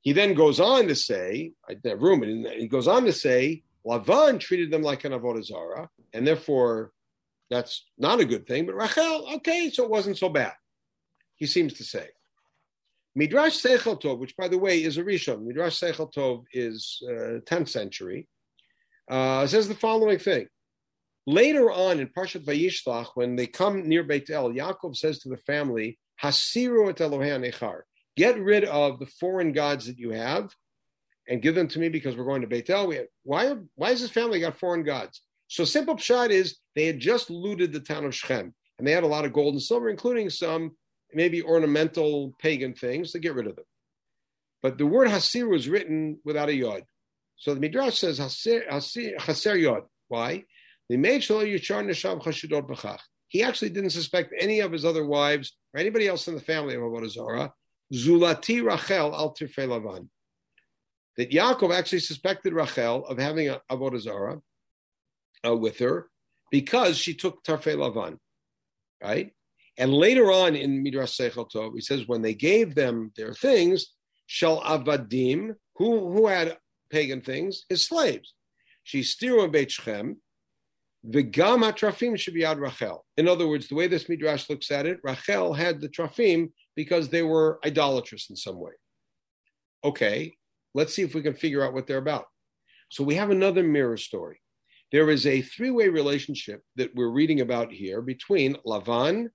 he 0.00 0.12
then 0.12 0.34
goes 0.34 0.60
on 0.60 0.86
to 0.86 0.94
say, 0.94 1.52
that 1.82 2.00
room, 2.00 2.22
and 2.22 2.46
he 2.46 2.68
goes 2.68 2.86
on 2.86 3.04
to 3.06 3.12
say, 3.12 3.64
Lavan 3.84 4.38
treated 4.38 4.70
them 4.70 4.82
like 4.82 5.04
an 5.04 5.12
Avodah 5.12 5.44
Zarah, 5.44 5.90
and 6.12 6.24
therefore 6.24 6.92
that's 7.50 7.84
not 7.98 8.20
a 8.20 8.24
good 8.24 8.46
thing. 8.46 8.66
But 8.66 8.76
Rachel, 8.76 9.28
okay, 9.36 9.70
so 9.70 9.82
it 9.82 9.90
wasn't 9.90 10.18
so 10.18 10.28
bad. 10.28 10.52
He 11.36 11.46
seems 11.46 11.74
to 11.74 11.84
say. 11.84 12.08
Midrash 13.14 13.64
Seichel 13.64 14.00
Tov, 14.00 14.18
which 14.18 14.36
by 14.36 14.48
the 14.48 14.58
way 14.58 14.82
is 14.82 14.98
a 14.98 15.02
Rishon, 15.02 15.42
Midrash 15.42 15.80
Seichel 15.80 16.12
Tov 16.12 16.44
is 16.52 17.02
uh, 17.08 17.40
10th 17.46 17.68
century, 17.68 18.28
uh, 19.10 19.46
says 19.46 19.68
the 19.68 19.74
following 19.74 20.18
thing. 20.18 20.48
Later 21.26 21.70
on 21.70 21.98
in 21.98 22.08
Parshat 22.08 22.44
Vayishlach, 22.44 23.08
when 23.14 23.34
they 23.34 23.46
come 23.46 23.88
near 23.88 24.04
Beit 24.04 24.30
El, 24.30 24.52
Yaakov 24.52 24.96
says 24.96 25.18
to 25.20 25.28
the 25.28 25.38
family, 25.38 25.98
Hasiru 26.22 26.90
et 26.90 26.96
Elohei 26.96 27.52
Echar, 27.52 27.80
get 28.16 28.38
rid 28.38 28.64
of 28.64 28.98
the 28.98 29.06
foreign 29.06 29.52
gods 29.52 29.86
that 29.86 29.98
you 29.98 30.10
have 30.10 30.50
and 31.28 31.42
give 31.42 31.54
them 31.54 31.68
to 31.68 31.78
me 31.78 31.88
because 31.88 32.16
we're 32.16 32.24
going 32.24 32.42
to 32.42 32.46
Beit 32.46 32.70
El. 32.70 32.90
Have, 32.90 33.06
why, 33.24 33.54
why 33.74 33.90
has 33.90 34.02
this 34.02 34.10
family 34.10 34.40
got 34.40 34.58
foreign 34.58 34.84
gods? 34.84 35.22
So 35.48 35.64
simple 35.64 35.96
pshat 35.96 36.30
is 36.30 36.58
they 36.74 36.86
had 36.86 37.00
just 37.00 37.30
looted 37.30 37.72
the 37.72 37.80
town 37.80 38.04
of 38.04 38.14
Shechem, 38.14 38.54
and 38.78 38.86
they 38.86 38.92
had 38.92 39.04
a 39.04 39.08
lot 39.08 39.24
of 39.24 39.32
gold 39.32 39.54
and 39.54 39.62
silver, 39.62 39.88
including 39.88 40.30
some 40.30 40.76
maybe 41.12 41.42
ornamental 41.42 42.34
pagan 42.38 42.74
things. 42.74 43.12
To 43.12 43.18
get 43.18 43.34
rid 43.34 43.46
of 43.46 43.56
them. 43.56 43.64
But 44.62 44.78
the 44.78 44.86
word 44.86 45.08
hasir 45.08 45.48
was 45.48 45.68
written 45.68 46.18
without 46.24 46.48
a 46.48 46.54
yod. 46.54 46.82
So 47.36 47.54
the 47.54 47.60
Midrash 47.60 47.98
says 47.98 48.18
hasir, 48.18 48.64
hasir, 48.68 49.14
hasir 49.18 49.56
yod. 49.56 49.82
Why? 50.08 50.44
He 50.88 51.02
actually 53.42 53.70
didn't 53.70 53.90
suspect 53.90 54.34
any 54.38 54.60
of 54.60 54.72
his 54.72 54.84
other 54.84 55.04
wives 55.04 55.56
or 55.74 55.80
anybody 55.80 56.06
else 56.06 56.28
in 56.28 56.34
the 56.34 56.40
family 56.40 56.74
of 56.74 56.82
Avodah 56.82 57.10
Zarah. 57.10 57.52
Zulati 57.92 58.64
Rachel 58.64 59.14
al 59.14 59.34
Lavan. 59.34 60.08
That 61.16 61.30
Yaakov 61.30 61.74
actually 61.74 62.00
suspected 62.00 62.52
Rachel 62.52 63.06
of 63.06 63.18
having 63.18 63.54
Avodah 63.70 64.00
Zarah 64.00 64.40
uh, 65.46 65.56
with 65.56 65.78
her 65.78 66.08
because 66.50 66.98
she 66.98 67.14
took 67.14 67.42
Tarfei 67.42 67.76
Lavan, 67.76 68.18
right? 69.02 69.32
And 69.78 69.92
later 69.92 70.32
on 70.32 70.56
in 70.56 70.82
Midrash 70.82 71.18
Seichel 71.18 71.50
Tov, 71.50 71.72
he 71.74 71.80
says 71.80 72.06
when 72.08 72.22
they 72.22 72.34
gave 72.34 72.74
them 72.74 73.12
their 73.16 73.34
things, 73.34 73.92
Shal 74.26 74.60
Avadim, 74.62 75.54
who, 75.76 76.10
who 76.12 76.26
had 76.26 76.56
pagan 76.90 77.20
things, 77.20 77.64
his 77.68 77.86
slaves. 77.86 78.34
She 78.84 79.00
stiru 79.00 79.50
Beit 79.50 79.70
Shechem, 79.70 80.16
V'gam 81.08 81.60
trafim 81.72 82.18
should 82.18 82.34
be 82.34 82.44
ad 82.44 82.58
Rachel. 82.58 83.04
In 83.16 83.28
other 83.28 83.46
words, 83.46 83.68
the 83.68 83.74
way 83.74 83.86
this 83.86 84.08
midrash 84.08 84.50
looks 84.50 84.70
at 84.70 84.86
it, 84.86 84.98
Rachel 85.04 85.52
had 85.52 85.80
the 85.80 85.88
trafim 85.88 86.50
because 86.74 87.08
they 87.08 87.22
were 87.22 87.60
idolatrous 87.64 88.28
in 88.30 88.36
some 88.36 88.58
way. 88.58 88.72
Okay, 89.84 90.34
let's 90.74 90.94
see 90.94 91.02
if 91.02 91.14
we 91.14 91.22
can 91.22 91.34
figure 91.34 91.64
out 91.64 91.74
what 91.74 91.86
they're 91.86 91.98
about. 91.98 92.24
So 92.90 93.04
we 93.04 93.14
have 93.16 93.30
another 93.30 93.62
mirror 93.62 93.96
story. 93.96 94.40
There 94.90 95.10
is 95.10 95.26
a 95.26 95.42
three-way 95.42 95.88
relationship 95.88 96.62
that 96.76 96.94
we're 96.94 97.10
reading 97.10 97.40
about 97.40 97.72
here 97.72 98.00
between 98.00 98.56
Lavan, 98.66 99.28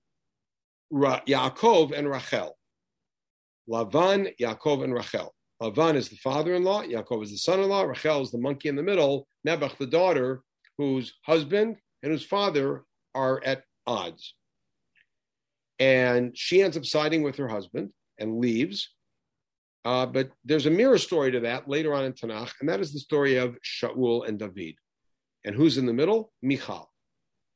Ra- 0.92 1.22
Yaakov, 1.28 1.98
and 1.98 2.10
Rachel. 2.10 2.58
Lavan, 3.70 4.34
Yaakov, 4.40 4.84
and 4.84 4.94
Rachel. 4.94 5.34
Lavan 5.62 5.96
is 5.96 6.10
the 6.10 6.18
father-in-law, 6.18 6.84
Yaakov 6.84 7.24
is 7.24 7.32
the 7.32 7.38
son-in-law, 7.38 7.84
Rachel 7.84 8.22
is 8.22 8.32
the 8.32 8.40
monkey 8.40 8.68
in 8.68 8.76
the 8.76 8.84
middle, 8.84 9.28
Nebuch 9.48 9.78
the 9.78 9.86
daughter, 9.86 10.42
whose 10.78 11.14
husband 11.24 11.78
and 12.02 12.12
whose 12.12 12.26
father 12.26 12.84
are 13.14 13.42
at 13.44 13.64
odds. 13.86 14.34
And 15.80 16.36
she 16.36 16.62
ends 16.62 16.78
up 16.78 16.86
siding 16.86 17.22
with 17.22 17.36
her 17.38 17.48
husband 17.48 17.92
and 18.20 18.40
leaves. 18.40 18.90
Uh, 19.86 20.06
but 20.06 20.32
there's 20.46 20.68
a 20.68 20.72
mirror 20.72 20.98
story 20.98 21.32
to 21.32 21.40
that 21.42 21.68
later 21.68 21.94
on 21.94 22.06
in 22.06 22.14
Tanakh, 22.14 22.54
and 22.60 22.70
that 22.70 22.80
is 22.80 22.94
the 22.94 23.00
story 23.00 23.38
of 23.38 23.58
Shaul 23.64 24.28
and 24.28 24.38
David. 24.38 24.76
And 25.44 25.56
who's 25.56 25.78
in 25.78 25.86
the 25.86 25.94
middle? 25.94 26.32
Michal. 26.42 26.92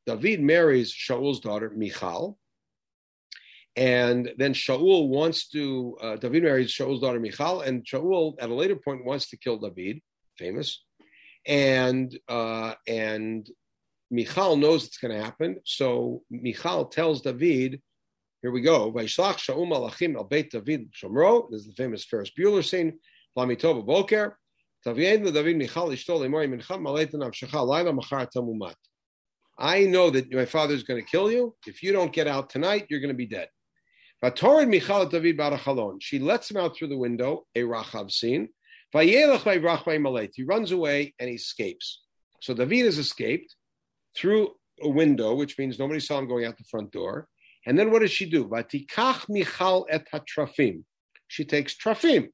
David 0.07 0.41
marries 0.41 0.93
Shaul's 0.93 1.39
daughter, 1.39 1.71
Michal. 1.75 2.37
And 3.75 4.31
then 4.37 4.53
Shaul 4.53 5.09
wants 5.09 5.49
to, 5.49 5.97
uh, 6.01 6.15
David 6.15 6.43
marries 6.43 6.71
Shaul's 6.71 7.01
daughter, 7.01 7.19
Michal, 7.19 7.61
and 7.61 7.85
Shaul 7.85 8.35
at 8.39 8.49
a 8.49 8.53
later 8.53 8.77
point 8.77 9.03
wants 9.03 9.29
to 9.29 9.37
kill 9.37 9.57
David, 9.57 10.01
famous 10.37 10.85
and 11.45 12.17
uh, 12.27 12.73
and 12.87 13.49
Michal 14.09 14.57
knows 14.57 14.85
it's 14.85 14.97
going 14.97 15.15
to 15.15 15.23
happen. 15.23 15.59
So 15.63 16.23
Michal 16.29 16.85
tells 16.85 17.21
David, 17.21 17.81
"Here 18.41 18.51
we 18.51 18.61
go." 18.61 18.91
This 18.91 19.17
is 19.17 19.17
the 21.67 21.73
famous 21.75 22.03
Ferris 22.03 22.31
Bueller 22.37 22.63
scene. 22.63 22.99
Lamitov 23.37 23.85
Boker. 23.85 24.37
I 29.57 29.85
know 29.85 30.09
that 30.11 30.33
my 30.33 30.45
father 30.45 30.73
is 30.73 30.83
going 30.83 31.03
to 31.03 31.09
kill 31.09 31.31
you. 31.31 31.55
If 31.65 31.81
you 31.81 31.91
don't 31.91 32.13
get 32.13 32.27
out 32.27 32.49
tonight, 32.49 32.85
you're 32.89 32.99
going 32.99 33.07
to 33.07 33.15
be 33.15 33.25
dead. 33.25 33.47
Michal 34.67 35.05
David 35.07 35.37
Barachalon. 35.37 36.01
She 36.01 36.19
lets 36.19 36.49
him 36.49 36.57
out 36.57 36.75
through 36.75 36.87
the 36.87 36.97
window, 36.97 37.45
a 37.55 37.61
Rachav 37.61 38.11
scene. 38.11 38.49
He 38.93 40.43
runs 40.43 40.71
away 40.71 41.13
and 41.19 41.29
he 41.29 41.35
escapes. 41.35 42.01
So 42.41 42.53
David 42.53 42.85
has 42.85 42.97
escaped 42.97 43.55
through 44.15 44.51
a 44.81 44.89
window, 44.89 45.35
which 45.35 45.57
means 45.57 45.77
nobody 45.77 45.99
saw 45.99 46.19
him 46.19 46.27
going 46.27 46.45
out 46.45 46.57
the 46.57 46.63
front 46.63 46.91
door. 46.91 47.27
And 47.65 47.77
then 47.77 47.91
what 47.91 47.99
does 47.99 48.11
she 48.11 48.29
do? 48.29 48.45
Vatikach 48.45 49.27
Michal 49.27 49.85
et 49.89 50.07
hatrafim. 50.13 50.83
She 51.27 51.43
takes 51.43 51.75
trafim. 51.75 52.29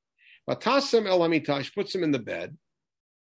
Vatasem 0.49 1.07
el 1.07 1.19
hamitash 1.19 1.73
puts 1.73 1.95
him 1.95 2.03
in 2.03 2.11
the 2.11 2.19
bed. 2.19 2.57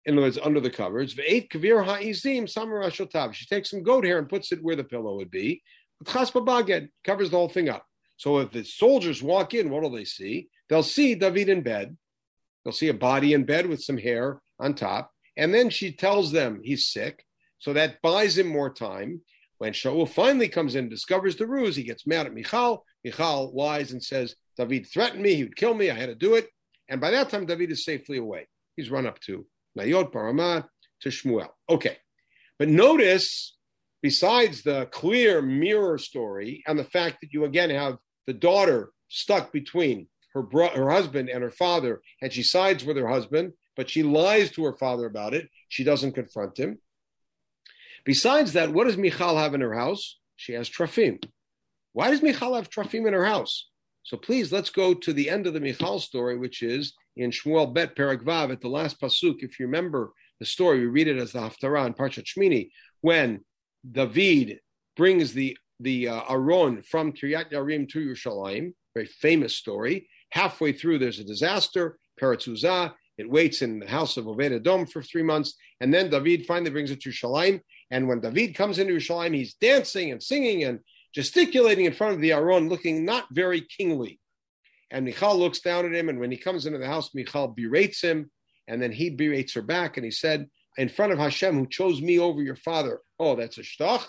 In 0.04 0.14
other 0.14 0.22
words, 0.22 0.38
under 0.42 0.60
the 0.60 0.70
covers. 0.70 1.14
Ve'et 1.14 1.48
kavir 1.50 1.84
ha'izim 1.84 2.46
samarashotav. 2.46 3.34
She 3.34 3.46
takes 3.46 3.70
some 3.70 3.82
goat 3.82 4.04
hair 4.04 4.18
and 4.18 4.28
puts 4.28 4.52
it 4.52 4.62
where 4.62 4.76
the 4.76 4.84
pillow 4.84 5.16
would 5.16 5.30
be. 5.30 5.62
Chas 6.06 6.30
covers 6.30 7.30
the 7.30 7.36
whole 7.36 7.48
thing 7.48 7.68
up. 7.68 7.84
So 8.18 8.38
if 8.38 8.50
the 8.50 8.64
soldiers 8.64 9.22
walk 9.22 9.54
in, 9.54 9.70
what 9.70 9.82
will 9.82 9.90
they 9.90 10.04
see? 10.04 10.48
They'll 10.68 10.82
see 10.82 11.14
David 11.14 11.48
in 11.48 11.62
bed 11.62 11.96
They'll 12.68 12.74
see 12.74 12.88
a 12.88 12.94
body 12.94 13.32
in 13.32 13.44
bed 13.44 13.66
with 13.66 13.82
some 13.82 13.96
hair 13.96 14.42
on 14.58 14.74
top. 14.74 15.10
And 15.38 15.54
then 15.54 15.70
she 15.70 15.90
tells 15.90 16.32
them 16.32 16.60
he's 16.62 16.88
sick. 16.88 17.24
So 17.60 17.72
that 17.72 18.02
buys 18.02 18.36
him 18.36 18.46
more 18.46 18.68
time. 18.68 19.22
When 19.56 19.72
Shaul 19.72 20.06
finally 20.06 20.48
comes 20.50 20.74
in 20.74 20.84
and 20.84 20.90
discovers 20.90 21.36
the 21.36 21.46
ruse, 21.46 21.76
he 21.76 21.82
gets 21.82 22.06
mad 22.06 22.26
at 22.26 22.34
Michal. 22.34 22.84
Michal 23.02 23.52
lies 23.54 23.92
and 23.92 24.04
says, 24.04 24.34
David 24.58 24.86
threatened 24.86 25.22
me. 25.22 25.34
He 25.34 25.44
would 25.44 25.56
kill 25.56 25.72
me. 25.72 25.90
I 25.90 25.94
had 25.94 26.10
to 26.10 26.14
do 26.14 26.34
it. 26.34 26.50
And 26.90 27.00
by 27.00 27.10
that 27.12 27.30
time, 27.30 27.46
David 27.46 27.70
is 27.70 27.86
safely 27.86 28.18
away. 28.18 28.46
He's 28.76 28.90
run 28.90 29.06
up 29.06 29.18
to 29.20 29.46
Nayot, 29.78 30.12
Paramah, 30.12 30.68
to 31.00 31.08
Shmuel. 31.08 31.48
Okay. 31.70 31.96
But 32.58 32.68
notice, 32.68 33.56
besides 34.02 34.62
the 34.62 34.90
clear 34.92 35.40
mirror 35.40 35.96
story 35.96 36.62
and 36.66 36.78
the 36.78 36.84
fact 36.84 37.22
that 37.22 37.32
you 37.32 37.46
again 37.46 37.70
have 37.70 37.96
the 38.28 38.34
daughter 38.34 38.90
stuck 39.08 39.52
between 39.52 40.06
her, 40.34 40.42
bro- 40.42 40.68
her 40.68 40.90
husband 40.90 41.30
and 41.30 41.42
her 41.42 41.50
father, 41.50 42.02
and 42.20 42.30
she 42.30 42.42
sides 42.42 42.84
with 42.84 42.98
her 42.98 43.08
husband, 43.08 43.54
but 43.74 43.88
she 43.88 44.02
lies 44.02 44.50
to 44.50 44.64
her 44.64 44.74
father 44.74 45.06
about 45.06 45.32
it. 45.32 45.48
She 45.70 45.82
doesn't 45.82 46.12
confront 46.12 46.58
him. 46.58 46.78
Besides 48.04 48.52
that, 48.52 48.74
what 48.74 48.84
does 48.84 48.98
Michal 48.98 49.38
have 49.38 49.54
in 49.54 49.62
her 49.62 49.72
house? 49.72 50.18
She 50.36 50.52
has 50.52 50.68
trafim. 50.68 51.24
Why 51.94 52.10
does 52.10 52.20
Michal 52.20 52.54
have 52.54 52.68
trafim 52.68 53.06
in 53.06 53.14
her 53.14 53.24
house? 53.24 53.70
So 54.02 54.18
please, 54.18 54.52
let's 54.52 54.68
go 54.68 54.92
to 54.92 55.12
the 55.14 55.30
end 55.30 55.46
of 55.46 55.54
the 55.54 55.60
Michal 55.60 55.98
story, 55.98 56.36
which 56.36 56.62
is 56.62 56.92
in 57.16 57.30
Shmuel 57.30 57.72
Bet 57.72 57.96
Perek 57.96 58.22
Vav 58.22 58.52
at 58.52 58.60
the 58.60 58.68
last 58.68 59.00
pasuk. 59.00 59.36
If 59.38 59.58
you 59.58 59.64
remember 59.64 60.12
the 60.38 60.44
story, 60.44 60.80
we 60.80 60.86
read 60.86 61.08
it 61.08 61.16
as 61.16 61.32
the 61.32 61.38
Haftarah 61.38 61.86
in 61.86 61.94
Parshat 61.94 62.26
Shmini, 62.26 62.68
when 63.00 63.40
David 63.90 64.60
brings 64.98 65.32
the 65.32 65.56
the 65.80 66.08
uh, 66.08 66.22
Aron 66.28 66.82
from 66.82 67.12
Kiryat 67.12 67.52
Yarim 67.52 67.88
to 67.90 68.00
Yerushalayim, 68.00 68.72
very 68.94 69.06
famous 69.06 69.54
story. 69.54 70.08
Halfway 70.30 70.72
through, 70.72 70.98
there's 70.98 71.20
a 71.20 71.24
disaster, 71.24 71.98
Peretz 72.20 72.52
Uzzah. 72.52 72.94
It 73.16 73.30
waits 73.30 73.62
in 73.62 73.80
the 73.80 73.86
house 73.86 74.16
of 74.16 74.28
Obed 74.28 74.52
Edom 74.52 74.86
for 74.86 75.02
three 75.02 75.24
months, 75.24 75.54
and 75.80 75.92
then 75.92 76.08
David 76.10 76.46
finally 76.46 76.70
brings 76.70 76.90
it 76.90 77.00
to 77.00 77.10
Shalim. 77.10 77.60
And 77.90 78.06
when 78.06 78.20
David 78.20 78.54
comes 78.54 78.78
into 78.78 78.94
Shalim, 78.96 79.34
he's 79.34 79.54
dancing 79.54 80.12
and 80.12 80.22
singing 80.22 80.64
and 80.64 80.80
gesticulating 81.14 81.86
in 81.86 81.92
front 81.92 82.14
of 82.14 82.20
the 82.20 82.32
Aron, 82.32 82.68
looking 82.68 83.04
not 83.04 83.26
very 83.32 83.62
kingly. 83.62 84.20
And 84.90 85.04
Michal 85.04 85.36
looks 85.36 85.60
down 85.60 85.84
at 85.84 85.94
him, 85.94 86.08
and 86.08 86.20
when 86.20 86.30
he 86.30 86.36
comes 86.36 86.66
into 86.66 86.78
the 86.78 86.86
house, 86.86 87.10
Michal 87.14 87.48
berates 87.48 88.00
him, 88.00 88.30
and 88.68 88.80
then 88.80 88.92
he 88.92 89.10
berates 89.10 89.54
her 89.54 89.62
back, 89.62 89.96
and 89.96 90.04
he 90.04 90.10
said, 90.10 90.48
in 90.76 90.88
front 90.88 91.12
of 91.12 91.18
Hashem, 91.18 91.58
who 91.58 91.66
chose 91.66 92.00
me 92.00 92.20
over 92.20 92.40
your 92.40 92.56
father, 92.56 93.00
oh, 93.18 93.34
that's 93.34 93.58
a 93.58 93.62
shtach. 93.62 94.04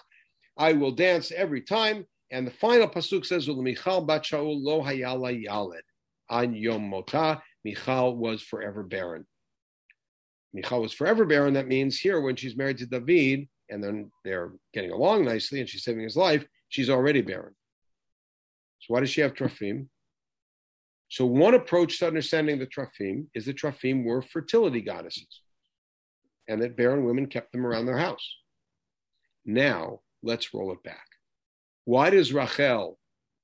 I 0.60 0.74
will 0.74 0.92
dance 0.92 1.32
every 1.32 1.62
time. 1.62 2.06
And 2.32 2.46
the 2.46 2.52
final 2.52 2.88
pasuk 2.88 3.26
says, 3.26 3.48
"Michal 3.48 4.02
bat 4.02 4.24
Shaul 4.24 4.62
lo 4.62 4.84
hayala 4.84 5.44
yaled 5.44 5.82
an 6.30 6.54
yom 6.54 6.90
mota." 6.90 7.42
Michal 7.64 8.16
was 8.16 8.44
forever 8.44 8.84
barren. 8.84 9.26
Michal 10.54 10.82
was 10.82 10.94
forever 10.94 11.26
barren. 11.26 11.54
That 11.54 11.68
means 11.68 12.00
here, 12.00 12.22
when 12.22 12.36
she's 12.36 12.56
married 12.56 12.78
to 12.80 12.86
David, 12.86 13.50
and 13.70 13.84
then 13.84 14.12
they're 14.24 14.54
getting 14.74 14.92
along 14.92 15.26
nicely, 15.26 15.60
and 15.60 15.68
she's 15.68 15.84
saving 15.84 16.04
his 16.04 16.16
life, 16.16 16.48
she's 16.68 16.90
already 16.90 17.22
barren. 17.22 17.56
So 18.80 18.94
why 18.94 19.00
does 19.00 19.10
she 19.10 19.22
have 19.22 19.34
trafim? 19.34 19.90
So 21.08 21.26
one 21.26 21.56
approach 21.56 22.00
to 22.00 22.08
understanding 22.08 22.60
the 22.60 22.68
trafim 22.68 23.28
is 23.34 23.46
that 23.46 23.58
trafim 23.58 24.04
were 24.04 24.22
fertility 24.22 24.82
goddesses, 24.82 25.42
and 26.48 26.62
that 26.62 26.78
barren 26.78 27.06
women 27.06 27.28
kept 27.28 27.52
them 27.52 27.66
around 27.66 27.88
their 27.88 27.98
house. 27.98 28.38
Now 29.46 30.02
let's 30.24 30.54
roll 30.54 30.72
it 30.72 30.84
back. 30.84 31.06
Why 31.86 32.10
does 32.10 32.34
Rachel, 32.34 33.00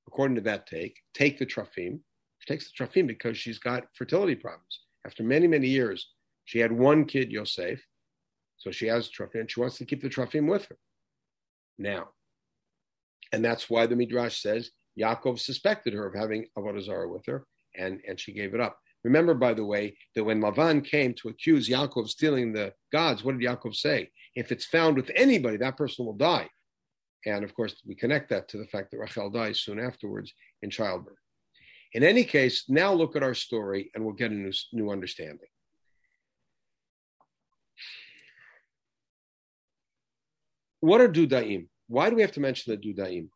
according 0.06 0.36
to 0.36 0.42
that 0.42 0.66
take, 0.66 0.98
take 1.14 1.38
the 1.38 1.46
trafim? 1.46 2.00
She 2.38 2.52
takes 2.52 2.70
the 2.70 2.84
trafim 2.84 3.06
because 3.06 3.36
she's 3.38 3.58
got 3.58 3.84
fertility 3.94 4.34
problems. 4.34 4.80
After 5.04 5.22
many, 5.22 5.46
many 5.46 5.68
years, 5.68 6.08
she 6.44 6.58
had 6.58 6.72
one 6.72 7.04
kid, 7.04 7.32
Yosef, 7.32 7.80
so 8.56 8.70
she 8.70 8.86
has 8.86 9.10
trafim, 9.10 9.40
and 9.40 9.50
she 9.50 9.60
wants 9.60 9.78
to 9.78 9.84
keep 9.84 10.02
the 10.02 10.08
trafim 10.08 10.48
with 10.50 10.66
her. 10.66 10.78
Now, 11.78 12.08
and 13.32 13.44
that's 13.44 13.68
why 13.68 13.86
the 13.86 13.96
Midrash 13.96 14.40
says 14.40 14.70
Yaakov 14.98 15.38
suspected 15.38 15.92
her 15.92 16.06
of 16.06 16.14
having 16.14 16.46
Avodah 16.56 16.82
Zarah 16.82 17.08
with 17.08 17.26
her, 17.26 17.46
and, 17.76 18.00
and 18.08 18.18
she 18.18 18.32
gave 18.32 18.54
it 18.54 18.60
up. 18.60 18.78
Remember, 19.04 19.34
by 19.34 19.54
the 19.54 19.64
way, 19.64 19.96
that 20.14 20.24
when 20.24 20.40
Lavan 20.40 20.84
came 20.84 21.14
to 21.14 21.28
accuse 21.28 21.68
Yaakov 21.68 22.04
of 22.04 22.10
stealing 22.10 22.52
the 22.52 22.72
gods, 22.92 23.22
what 23.22 23.38
did 23.38 23.46
Yaakov 23.46 23.74
say? 23.74 24.10
If 24.34 24.50
it's 24.50 24.64
found 24.64 24.96
with 24.96 25.10
anybody, 25.14 25.58
that 25.58 25.76
person 25.76 26.06
will 26.06 26.14
die. 26.14 26.48
And 27.26 27.44
of 27.44 27.54
course, 27.54 27.74
we 27.84 27.96
connect 27.96 28.30
that 28.30 28.48
to 28.48 28.56
the 28.56 28.66
fact 28.66 28.92
that 28.92 28.98
Rachel 28.98 29.28
dies 29.28 29.60
soon 29.60 29.80
afterwards 29.80 30.32
in 30.62 30.70
childbirth. 30.70 31.18
In 31.92 32.04
any 32.04 32.24
case, 32.24 32.64
now 32.68 32.92
look 32.92 33.16
at 33.16 33.22
our 33.22 33.34
story 33.34 33.90
and 33.94 34.04
we'll 34.04 34.14
get 34.14 34.30
a 34.30 34.34
new, 34.34 34.52
new 34.72 34.90
understanding. 34.90 35.48
What 40.80 41.00
are 41.00 41.08
dudaim? 41.08 41.66
Why 41.88 42.10
do 42.10 42.16
we 42.16 42.22
have 42.22 42.32
to 42.32 42.40
mention 42.40 42.72
the 42.72 42.78
dudaim? 42.78 43.28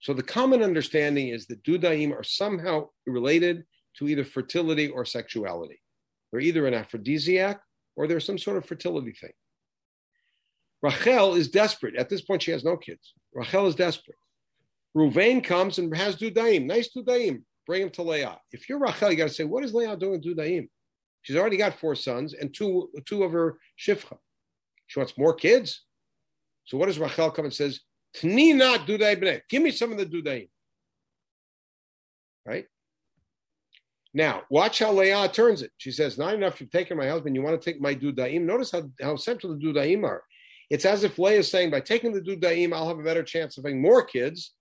So 0.00 0.14
the 0.14 0.22
common 0.22 0.62
understanding 0.62 1.28
is 1.28 1.46
that 1.46 1.62
dudaim 1.64 2.12
are 2.12 2.24
somehow 2.24 2.88
related 3.06 3.64
to 3.98 4.08
either 4.08 4.24
fertility 4.24 4.88
or 4.88 5.04
sexuality. 5.04 5.80
They're 6.30 6.40
either 6.40 6.66
an 6.66 6.74
aphrodisiac 6.74 7.60
or 7.96 8.06
they're 8.06 8.20
some 8.20 8.38
sort 8.38 8.56
of 8.56 8.64
fertility 8.64 9.12
thing. 9.12 9.32
Rachel 10.84 11.34
is 11.34 11.48
desperate. 11.48 11.96
At 11.96 12.10
this 12.10 12.20
point, 12.20 12.42
she 12.42 12.50
has 12.50 12.62
no 12.62 12.76
kids. 12.76 13.14
Rachel 13.32 13.66
is 13.66 13.74
desperate. 13.74 14.18
Ruvain 14.94 15.42
comes 15.42 15.78
and 15.78 15.96
has 15.96 16.14
dudaim. 16.14 16.66
Nice 16.66 16.90
dudaim. 16.94 17.42
Bring 17.66 17.80
him 17.80 17.90
to 17.92 18.02
Leah. 18.02 18.38
If 18.52 18.68
you're 18.68 18.78
Rachel, 18.78 19.10
you 19.10 19.16
got 19.16 19.28
to 19.28 19.34
say, 19.34 19.44
what 19.44 19.64
is 19.64 19.72
Leah 19.72 19.96
doing 19.96 20.20
with 20.20 20.24
dudaim? 20.24 20.68
She's 21.22 21.36
already 21.36 21.56
got 21.56 21.78
four 21.80 21.94
sons 21.94 22.34
and 22.34 22.52
two, 22.52 22.90
two 23.06 23.22
of 23.22 23.32
her 23.32 23.56
shifcha. 23.80 24.18
She 24.86 25.00
wants 25.00 25.16
more 25.16 25.32
kids. 25.32 25.84
So 26.66 26.76
what 26.76 26.86
does 26.86 26.98
Rachel 26.98 27.30
come 27.30 27.46
and 27.46 27.54
says? 27.54 27.80
Tnina 28.14 28.84
dudaim 28.86 29.40
Give 29.48 29.62
me 29.62 29.70
some 29.70 29.90
of 29.90 29.96
the 29.96 30.04
dudaim. 30.04 30.50
Right? 32.44 32.66
Now, 34.12 34.42
watch 34.50 34.80
how 34.80 34.92
Leah 34.92 35.30
turns 35.30 35.62
it. 35.62 35.70
She 35.78 35.92
says, 35.92 36.18
Not 36.18 36.34
enough 36.34 36.60
you've 36.60 36.70
taken 36.70 36.98
my 36.98 37.08
husband, 37.08 37.34
you 37.34 37.40
want 37.40 37.58
to 37.58 37.72
take 37.72 37.80
my 37.80 37.94
dudaim. 37.94 38.42
Notice 38.42 38.70
how, 38.70 38.82
how 39.00 39.16
central 39.16 39.56
the 39.56 39.64
dudaim 39.64 40.04
are. 40.04 40.22
It's 40.70 40.84
as 40.84 41.04
if 41.04 41.18
Leah 41.18 41.40
is 41.40 41.50
saying, 41.50 41.70
By 41.70 41.80
taking 41.80 42.12
the 42.12 42.20
dudaim, 42.20 42.72
I'll 42.72 42.88
have 42.88 42.98
a 42.98 43.04
better 43.04 43.22
chance 43.22 43.58
of 43.58 43.64
having 43.64 43.82
more 43.82 44.04
kids. 44.04 44.52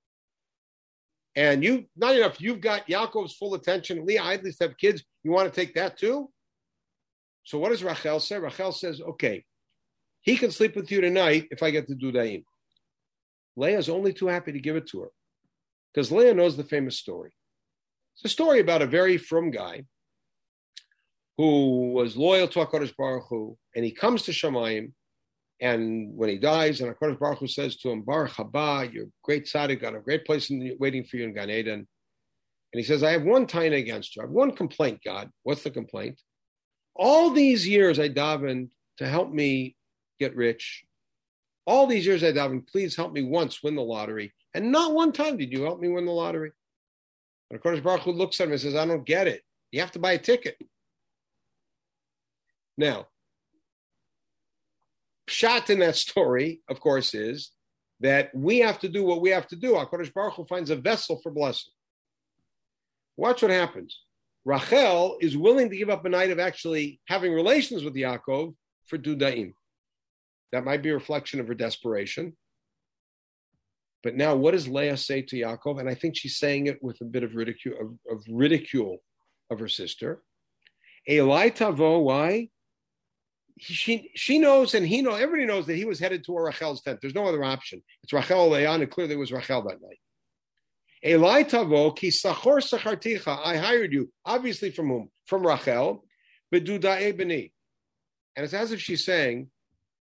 And 1.35 1.63
you, 1.63 1.85
not 1.95 2.15
enough, 2.15 2.39
you've 2.39 2.61
got 2.61 2.87
Yaakov's 2.87 3.33
full 3.33 3.55
attention. 3.55 4.05
Leah, 4.05 4.21
I 4.21 4.33
at 4.35 4.43
least 4.43 4.61
have 4.61 4.77
kids. 4.77 5.03
You 5.23 5.31
want 5.31 5.51
to 5.51 5.55
take 5.59 5.73
that 5.75 5.97
too? 5.97 6.29
So 7.43 7.57
what 7.57 7.69
does 7.69 7.83
Rachel 7.83 8.19
say? 8.19 8.37
Rachel 8.37 8.71
says, 8.71 9.01
Okay, 9.01 9.43
he 10.21 10.37
can 10.37 10.51
sleep 10.51 10.75
with 10.75 10.91
you 10.91 11.01
tonight 11.01 11.47
if 11.51 11.63
I 11.63 11.71
get 11.71 11.87
the 11.87 11.95
dudaim. 11.95 12.43
Leah's 13.55 13.89
only 13.89 14.13
too 14.13 14.27
happy 14.27 14.51
to 14.51 14.59
give 14.59 14.75
it 14.75 14.87
to 14.87 15.01
her 15.01 15.09
because 15.93 16.11
Leah 16.11 16.33
knows 16.33 16.57
the 16.57 16.63
famous 16.63 16.97
story. 16.97 17.33
It's 18.15 18.25
a 18.25 18.29
story 18.29 18.59
about 18.59 18.81
a 18.81 18.87
very 18.87 19.17
frum 19.17 19.51
guy 19.51 19.83
who 21.37 21.93
was 21.93 22.15
loyal 22.15 22.47
to 22.47 22.59
HaKadosh 22.59 22.95
Baruch 22.95 23.25
Hu, 23.29 23.57
and 23.75 23.83
he 23.83 23.91
comes 23.91 24.23
to 24.23 24.31
Shemayim, 24.31 24.93
and 25.61 26.15
when 26.15 26.29
he 26.29 26.37
dies, 26.37 26.81
and 26.81 26.93
HaKadosh 26.93 27.19
Baruch 27.19 27.39
Hu 27.39 27.47
says 27.47 27.77
to 27.77 27.89
him, 27.89 28.01
Baruch 28.01 28.31
haba, 28.31 28.91
you're 28.91 29.07
great 29.23 29.45
tzaddik, 29.45 29.81
got 29.81 29.95
a 29.95 29.99
great 29.99 30.25
place 30.25 30.49
in, 30.49 30.75
waiting 30.79 31.03
for 31.03 31.17
you 31.17 31.25
in 31.25 31.33
Gan 31.33 31.49
Eden. 31.49 31.87
And 32.73 32.79
he 32.79 32.83
says, 32.83 33.03
I 33.03 33.11
have 33.11 33.23
one 33.23 33.45
taina 33.45 33.77
against 33.77 34.15
you. 34.15 34.21
I 34.21 34.25
have 34.25 34.31
one 34.31 34.51
complaint, 34.51 35.01
God. 35.05 35.29
What's 35.43 35.63
the 35.63 35.69
complaint? 35.71 36.19
All 36.95 37.29
these 37.29 37.67
years 37.67 37.99
I 37.99 38.09
davened 38.09 38.69
to 38.97 39.07
help 39.07 39.31
me 39.31 39.75
get 40.19 40.35
rich. 40.35 40.83
All 41.65 41.87
these 41.87 42.05
years 42.05 42.23
I 42.23 42.31
davened, 42.31 42.67
please 42.67 42.95
help 42.95 43.13
me 43.13 43.21
once 43.23 43.63
win 43.63 43.75
the 43.75 43.81
lottery. 43.81 44.33
And 44.53 44.71
not 44.71 44.93
one 44.93 45.11
time 45.11 45.37
did 45.37 45.51
you 45.51 45.63
help 45.63 45.79
me 45.79 45.87
win 45.87 46.05
the 46.05 46.11
lottery. 46.11 46.51
And 47.51 47.61
Kadosh 47.61 47.83
Baruch 47.83 48.01
Hu 48.01 48.11
looks 48.11 48.39
at 48.41 48.47
him 48.47 48.53
and 48.53 48.61
says, 48.61 48.75
I 48.75 48.85
don't 48.85 49.05
get 49.05 49.27
it. 49.27 49.43
You 49.71 49.81
have 49.81 49.91
to 49.91 49.99
buy 49.99 50.13
a 50.13 50.17
ticket. 50.17 50.57
Now, 52.77 53.07
shot 55.43 55.69
in 55.69 55.79
that 55.79 55.97
story, 55.97 56.61
of 56.69 56.79
course, 56.79 57.13
is 57.13 57.51
that 57.99 58.33
we 58.33 58.59
have 58.59 58.79
to 58.79 58.87
do 58.87 59.03
what 59.03 59.21
we 59.21 59.29
have 59.29 59.47
to 59.47 59.57
do. 59.57 59.73
HaKadosh 59.73 60.13
Baruch 60.13 60.35
Hu 60.35 60.45
finds 60.45 60.69
a 60.69 60.75
vessel 60.77 61.19
for 61.21 61.31
blessing. 61.31 61.73
Watch 63.17 63.41
what 63.41 63.51
happens. 63.51 63.99
Rachel 64.45 65.17
is 65.19 65.35
willing 65.35 65.69
to 65.69 65.77
give 65.77 65.89
up 65.89 66.05
a 66.05 66.09
night 66.09 66.31
of 66.31 66.39
actually 66.39 67.01
having 67.07 67.33
relations 67.33 67.83
with 67.83 67.93
Yaakov 67.93 68.55
for 68.87 68.97
Dudaim. 68.97 69.53
That 70.53 70.63
might 70.63 70.81
be 70.81 70.89
a 70.89 70.93
reflection 70.93 71.41
of 71.41 71.47
her 71.49 71.53
desperation. 71.53 72.37
But 74.01 74.15
now, 74.15 74.35
what 74.35 74.51
does 74.51 74.67
Leah 74.67 74.97
say 74.97 75.21
to 75.23 75.35
Yaakov? 75.35 75.79
And 75.79 75.89
I 75.89 75.95
think 75.95 76.15
she's 76.15 76.37
saying 76.37 76.67
it 76.67 76.81
with 76.81 76.99
a 77.01 77.05
bit 77.05 77.23
of 77.23 77.35
ridicule 77.35 77.75
of, 77.79 78.17
of 78.17 78.23
ridicule 78.29 78.97
of 79.49 79.59
her 79.59 79.69
sister. 79.69 80.23
Eli 81.09 81.49
Tavo, 81.49 82.01
why? 82.01 82.49
She 83.59 84.11
she 84.15 84.39
knows 84.39 84.73
and 84.73 84.85
he 84.85 85.01
knows 85.01 85.21
everybody 85.21 85.45
knows 85.45 85.67
that 85.67 85.75
he 85.75 85.85
was 85.85 85.99
headed 85.99 86.23
toward 86.23 86.45
Rachel's 86.45 86.81
tent. 86.81 86.99
There's 87.01 87.15
no 87.15 87.25
other 87.25 87.43
option. 87.43 87.83
It's 88.01 88.13
Rachel 88.13 88.49
Leah, 88.49 88.71
and 88.71 88.89
clearly 88.89 89.13
it 89.13 89.19
was 89.19 89.31
Rachel 89.31 89.61
that 89.63 89.81
night. 89.81 89.99
Eli 91.05 91.43
Tavo, 91.43 91.95
ki 91.95 92.09
sachor 92.09 92.61
sacharticha. 92.61 93.39
I 93.43 93.57
hired 93.57 93.93
you, 93.93 94.09
obviously 94.25 94.71
from 94.71 94.87
whom? 94.87 95.09
From 95.25 95.45
Rachel. 95.45 96.05
bedudae 96.53 97.15
beni. 97.15 97.51
And 98.35 98.43
it's 98.43 98.53
as 98.53 98.71
if 98.71 98.81
she's 98.81 99.05
saying, 99.05 99.49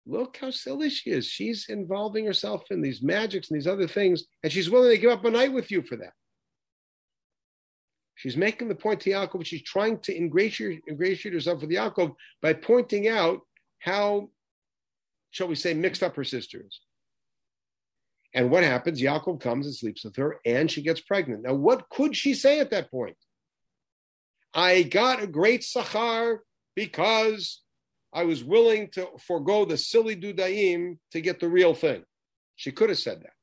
look 0.06 0.38
how 0.40 0.50
silly 0.50 0.90
she 0.90 1.10
is. 1.10 1.26
She's 1.26 1.66
involving 1.68 2.26
herself 2.26 2.64
in 2.70 2.80
these 2.80 3.02
magics 3.02 3.50
and 3.50 3.60
these 3.60 3.66
other 3.66 3.86
things, 3.86 4.24
and 4.42 4.52
she's 4.52 4.70
willing 4.70 4.90
to 4.90 4.98
give 4.98 5.10
up 5.10 5.24
a 5.24 5.30
night 5.30 5.52
with 5.52 5.70
you 5.70 5.82
for 5.82 5.96
that. 5.96 6.14
She's 8.18 8.36
making 8.36 8.66
the 8.66 8.74
point 8.74 9.00
to 9.02 9.10
Yaakov. 9.10 9.46
She's 9.46 9.62
trying 9.62 10.00
to 10.00 10.16
ingratiate, 10.16 10.82
ingratiate 10.88 11.34
herself 11.34 11.60
with 11.60 11.70
Yaakov 11.70 12.16
by 12.42 12.52
pointing 12.52 13.06
out 13.06 13.42
how, 13.78 14.30
shall 15.30 15.46
we 15.46 15.54
say, 15.54 15.72
mixed 15.72 16.02
up 16.02 16.16
her 16.16 16.24
sister 16.24 16.64
is. 16.66 16.80
And 18.34 18.50
what 18.50 18.64
happens? 18.64 19.00
Yaakov 19.00 19.40
comes 19.40 19.66
and 19.66 19.74
sleeps 19.74 20.04
with 20.04 20.16
her, 20.16 20.40
and 20.44 20.68
she 20.68 20.82
gets 20.82 21.00
pregnant. 21.00 21.44
Now, 21.44 21.54
what 21.54 21.88
could 21.90 22.16
she 22.16 22.34
say 22.34 22.58
at 22.58 22.70
that 22.70 22.90
point? 22.90 23.16
I 24.52 24.82
got 24.82 25.22
a 25.22 25.28
great 25.28 25.60
sachar 25.60 26.38
because 26.74 27.62
I 28.12 28.24
was 28.24 28.42
willing 28.42 28.88
to 28.94 29.06
forego 29.28 29.64
the 29.64 29.76
silly 29.76 30.16
dudaim 30.16 30.98
to 31.12 31.20
get 31.20 31.38
the 31.38 31.48
real 31.48 31.72
thing. 31.72 32.02
She 32.56 32.72
could 32.72 32.88
have 32.88 32.98
said 32.98 33.20
that. 33.20 33.34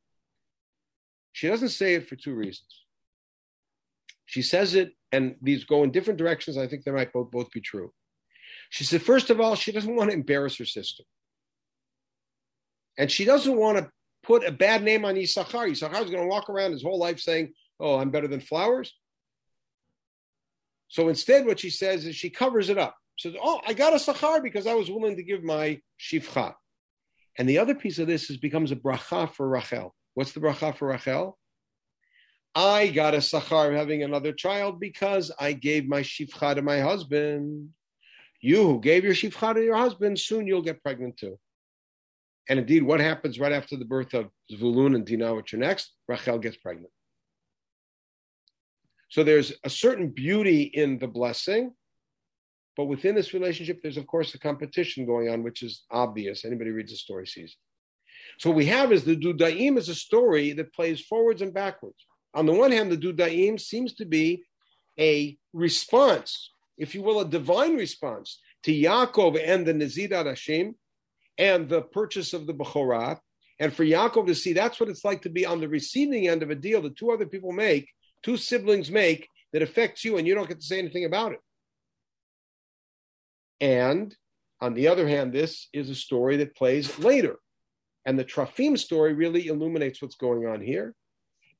She 1.31 1.47
doesn't 1.47 1.69
say 1.69 1.93
it 1.93 2.09
for 2.09 2.17
two 2.17 2.35
reasons. 2.35 2.84
She 4.25 4.41
says 4.41 4.75
it, 4.75 4.93
and 5.11 5.35
these 5.41 5.63
go 5.65 5.83
in 5.83 5.91
different 5.91 6.17
directions. 6.17 6.57
I 6.57 6.67
think 6.67 6.83
they 6.83 6.91
might 6.91 7.13
both, 7.13 7.31
both 7.31 7.51
be 7.51 7.61
true. 7.61 7.91
She 8.69 8.83
said, 8.83 9.01
first 9.01 9.29
of 9.29 9.39
all, 9.39 9.55
she 9.55 9.71
doesn't 9.71 9.95
want 9.95 10.09
to 10.09 10.15
embarrass 10.15 10.57
her 10.57 10.65
sister. 10.65 11.03
And 12.97 13.11
she 13.11 13.25
doesn't 13.25 13.55
want 13.55 13.77
to 13.77 13.89
put 14.23 14.45
a 14.45 14.51
bad 14.51 14.83
name 14.83 15.05
on 15.05 15.15
Yisachar. 15.15 15.69
Yisachar 15.69 16.03
is 16.03 16.09
going 16.09 16.23
to 16.23 16.29
walk 16.29 16.49
around 16.49 16.71
his 16.71 16.83
whole 16.83 16.99
life 16.99 17.19
saying, 17.19 17.53
Oh, 17.79 17.99
I'm 17.99 18.09
better 18.09 18.27
than 18.27 18.39
flowers. 18.39 18.93
So 20.87 21.09
instead, 21.09 21.45
what 21.45 21.59
she 21.59 21.69
says 21.69 22.05
is 22.05 22.15
she 22.15 22.29
covers 22.29 22.69
it 22.69 22.77
up. 22.77 22.95
She 23.17 23.29
says, 23.29 23.37
Oh, 23.41 23.61
I 23.67 23.73
got 23.73 23.93
a 23.93 23.97
Sachar 23.97 24.41
because 24.41 24.65
I 24.65 24.73
was 24.73 24.89
willing 24.89 25.17
to 25.17 25.23
give 25.23 25.43
my 25.43 25.79
Shifcha. 25.99 26.53
And 27.37 27.49
the 27.49 27.59
other 27.59 27.75
piece 27.75 27.99
of 27.99 28.07
this 28.07 28.29
is 28.29 28.37
becomes 28.37 28.71
a 28.71 28.77
bracha 28.77 29.29
for 29.33 29.47
Rachel. 29.47 29.93
What's 30.13 30.31
the 30.31 30.39
bracha 30.39 30.75
for 30.75 30.87
Rachel? 30.87 31.37
I 32.55 32.87
got 32.87 33.13
a 33.13 33.17
sachar 33.17 33.75
having 33.75 34.03
another 34.03 34.31
child 34.31 34.79
because 34.79 35.29
I 35.37 35.51
gave 35.51 35.89
my 35.89 36.01
shifcha 36.01 36.55
to 36.55 36.61
my 36.61 36.79
husband. 36.79 37.71
You 38.39 38.63
who 38.63 38.79
gave 38.79 39.03
your 39.03 39.13
shifcha 39.13 39.55
to 39.55 39.61
your 39.61 39.75
husband, 39.75 40.17
soon 40.17 40.47
you'll 40.47 40.61
get 40.61 40.81
pregnant 40.81 41.17
too. 41.17 41.37
And 42.47 42.59
indeed, 42.59 42.83
what 42.83 43.01
happens 43.01 43.39
right 43.39 43.51
after 43.51 43.75
the 43.75 43.83
birth 43.83 44.13
of 44.13 44.29
Zvulun 44.49 44.95
and 44.95 45.05
Dinah, 45.05 45.35
which 45.35 45.53
are 45.53 45.57
next? 45.57 45.93
Rachel 46.07 46.37
gets 46.37 46.55
pregnant. 46.55 46.91
So 49.09 49.23
there's 49.23 49.51
a 49.63 49.69
certain 49.69 50.09
beauty 50.09 50.63
in 50.63 50.97
the 50.97 51.07
blessing, 51.07 51.73
but 52.77 52.85
within 52.85 53.15
this 53.15 53.33
relationship, 53.33 53.81
there's 53.81 53.97
of 53.97 54.07
course 54.07 54.33
a 54.33 54.39
competition 54.39 55.05
going 55.05 55.29
on, 55.29 55.43
which 55.43 55.61
is 55.61 55.83
obvious. 55.91 56.45
Anybody 56.45 56.71
reads 56.71 56.91
the 56.91 56.97
story 56.97 57.27
sees. 57.27 57.57
So 58.39 58.49
what 58.49 58.57
we 58.57 58.65
have 58.67 58.93
is 58.93 59.03
the 59.03 59.15
Dudaim 59.17 59.77
is 59.77 59.89
a 59.89 59.95
story 59.95 60.53
that 60.53 60.73
plays 60.73 61.01
forwards 61.01 61.41
and 61.41 61.53
backwards 61.53 62.05
on 62.35 62.45
the 62.45 62.53
one 62.53 62.71
hand, 62.71 62.91
the 62.91 62.97
Dudaim 62.97 63.59
seems 63.59 63.93
to 63.93 64.05
be 64.05 64.43
a 64.99 65.37
response, 65.53 66.51
if 66.77 66.93
you 66.93 67.01
will, 67.01 67.21
a 67.21 67.25
divine 67.25 67.75
response 67.75 68.39
to 68.63 68.73
Yaakov 68.73 69.41
and 69.43 69.65
the 69.65 69.73
nezid 69.73 70.11
adashim 70.11 70.73
and 71.37 71.69
the 71.69 71.81
purchase 71.81 72.33
of 72.33 72.45
the 72.45 72.53
Bechorat. 72.53 73.19
And 73.59 73.73
for 73.73 73.85
Yaakov 73.85 74.27
to 74.27 74.35
see 74.35 74.51
that's 74.51 74.81
what 74.81 74.89
it's 74.89 75.05
like 75.05 75.21
to 75.21 75.29
be 75.29 75.45
on 75.45 75.61
the 75.61 75.69
receiving 75.69 76.27
end 76.27 76.43
of 76.43 76.49
a 76.49 76.55
deal 76.55 76.81
that 76.81 76.97
two 76.97 77.11
other 77.11 77.25
people 77.25 77.53
make, 77.53 77.87
two 78.21 78.35
siblings 78.35 78.91
make, 78.91 79.29
that 79.53 79.61
affects 79.61 80.03
you 80.03 80.17
and 80.17 80.27
you 80.27 80.35
don't 80.35 80.49
get 80.49 80.59
to 80.59 80.65
say 80.65 80.77
anything 80.77 81.05
about 81.05 81.31
it. 81.31 81.39
And 83.61 84.13
on 84.59 84.73
the 84.73 84.89
other 84.89 85.07
hand, 85.07 85.31
this 85.31 85.69
is 85.71 85.89
a 85.89 85.95
story 85.95 86.35
that 86.37 86.57
plays 86.57 86.99
later. 86.99 87.37
And 88.05 88.19
the 88.19 88.25
Trafim 88.25 88.77
story 88.77 89.13
really 89.13 89.47
illuminates 89.47 90.01
what's 90.01 90.15
going 90.15 90.45
on 90.45 90.59
here 90.59 90.93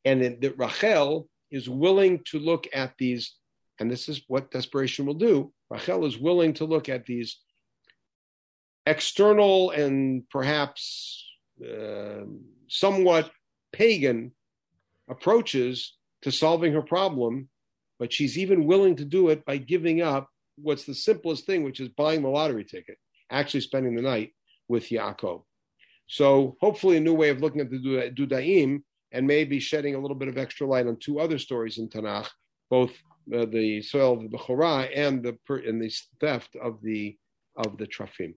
and 0.06 0.22
that 0.42 0.58
Rachel 0.58 1.28
is 1.52 1.68
willing 1.68 2.22
to 2.26 2.40
look 2.40 2.68
at 2.74 2.94
these, 2.98 3.36
and 3.80 3.92
this 3.92 4.08
is 4.08 4.22
what 4.28 4.52
desperation 4.52 5.06
will 5.06 5.16
do. 5.16 5.52
Rachel 5.70 6.06
is 6.06 6.18
willing 6.18 6.54
to 6.54 6.66
look 6.66 6.88
at 6.88 7.06
these 7.06 7.40
external 8.86 9.72
and 9.72 10.30
perhaps 10.30 11.26
uh, 11.64 12.26
somewhat 12.68 13.32
pagan 13.74 14.32
approaches 15.10 15.96
to 16.22 16.32
solving 16.32 16.74
her 16.74 16.82
problem, 16.82 17.50
but 18.00 18.14
she's 18.14 18.38
even 18.38 18.66
willing 18.66 18.96
to 18.96 19.06
do 19.06 19.30
it 19.30 19.46
by 19.46 19.58
giving 19.58 20.02
up 20.02 20.30
what's 20.58 20.86
the 20.86 20.94
simplest 20.94 21.46
thing, 21.46 21.64
which 21.64 21.80
is 21.80 21.90
buying 21.90 22.22
the 22.22 22.30
lottery 22.30 22.64
ticket, 22.64 22.98
actually 23.32 23.62
spending 23.62 23.96
the 23.96 24.02
night 24.02 24.34
with 24.68 24.90
Yaakov. 24.90 25.44
So 26.08 26.56
hopefully 26.62 26.98
a 26.98 27.02
new 27.02 27.14
way 27.14 27.30
of 27.30 27.42
looking 27.42 27.62
at 27.62 27.72
the 27.72 27.78
Dudaim 28.16 28.84
and 29.12 29.26
maybe 29.26 29.60
shedding 29.60 29.96
a 29.96 30.00
little 30.00 30.16
bit 30.16 30.28
of 30.28 30.38
extra 30.38 30.68
light 30.68 30.88
on 30.88 30.98
two 30.98 31.20
other 31.20 31.38
stories 31.38 31.78
in 31.78 31.88
Tanakh, 31.88 32.30
both 32.70 32.92
uh, 33.34 33.46
the 33.46 33.82
soil 33.82 34.14
of 34.14 34.24
the 34.24 34.38
Bechorah 34.38 34.90
and 34.96 35.24
the 35.24 35.38
and 35.68 35.82
the 35.82 35.92
theft 36.20 36.56
of 36.62 36.82
the 36.82 37.18
of 37.58 37.78
the 37.78 37.88
Trafim. 37.88 38.36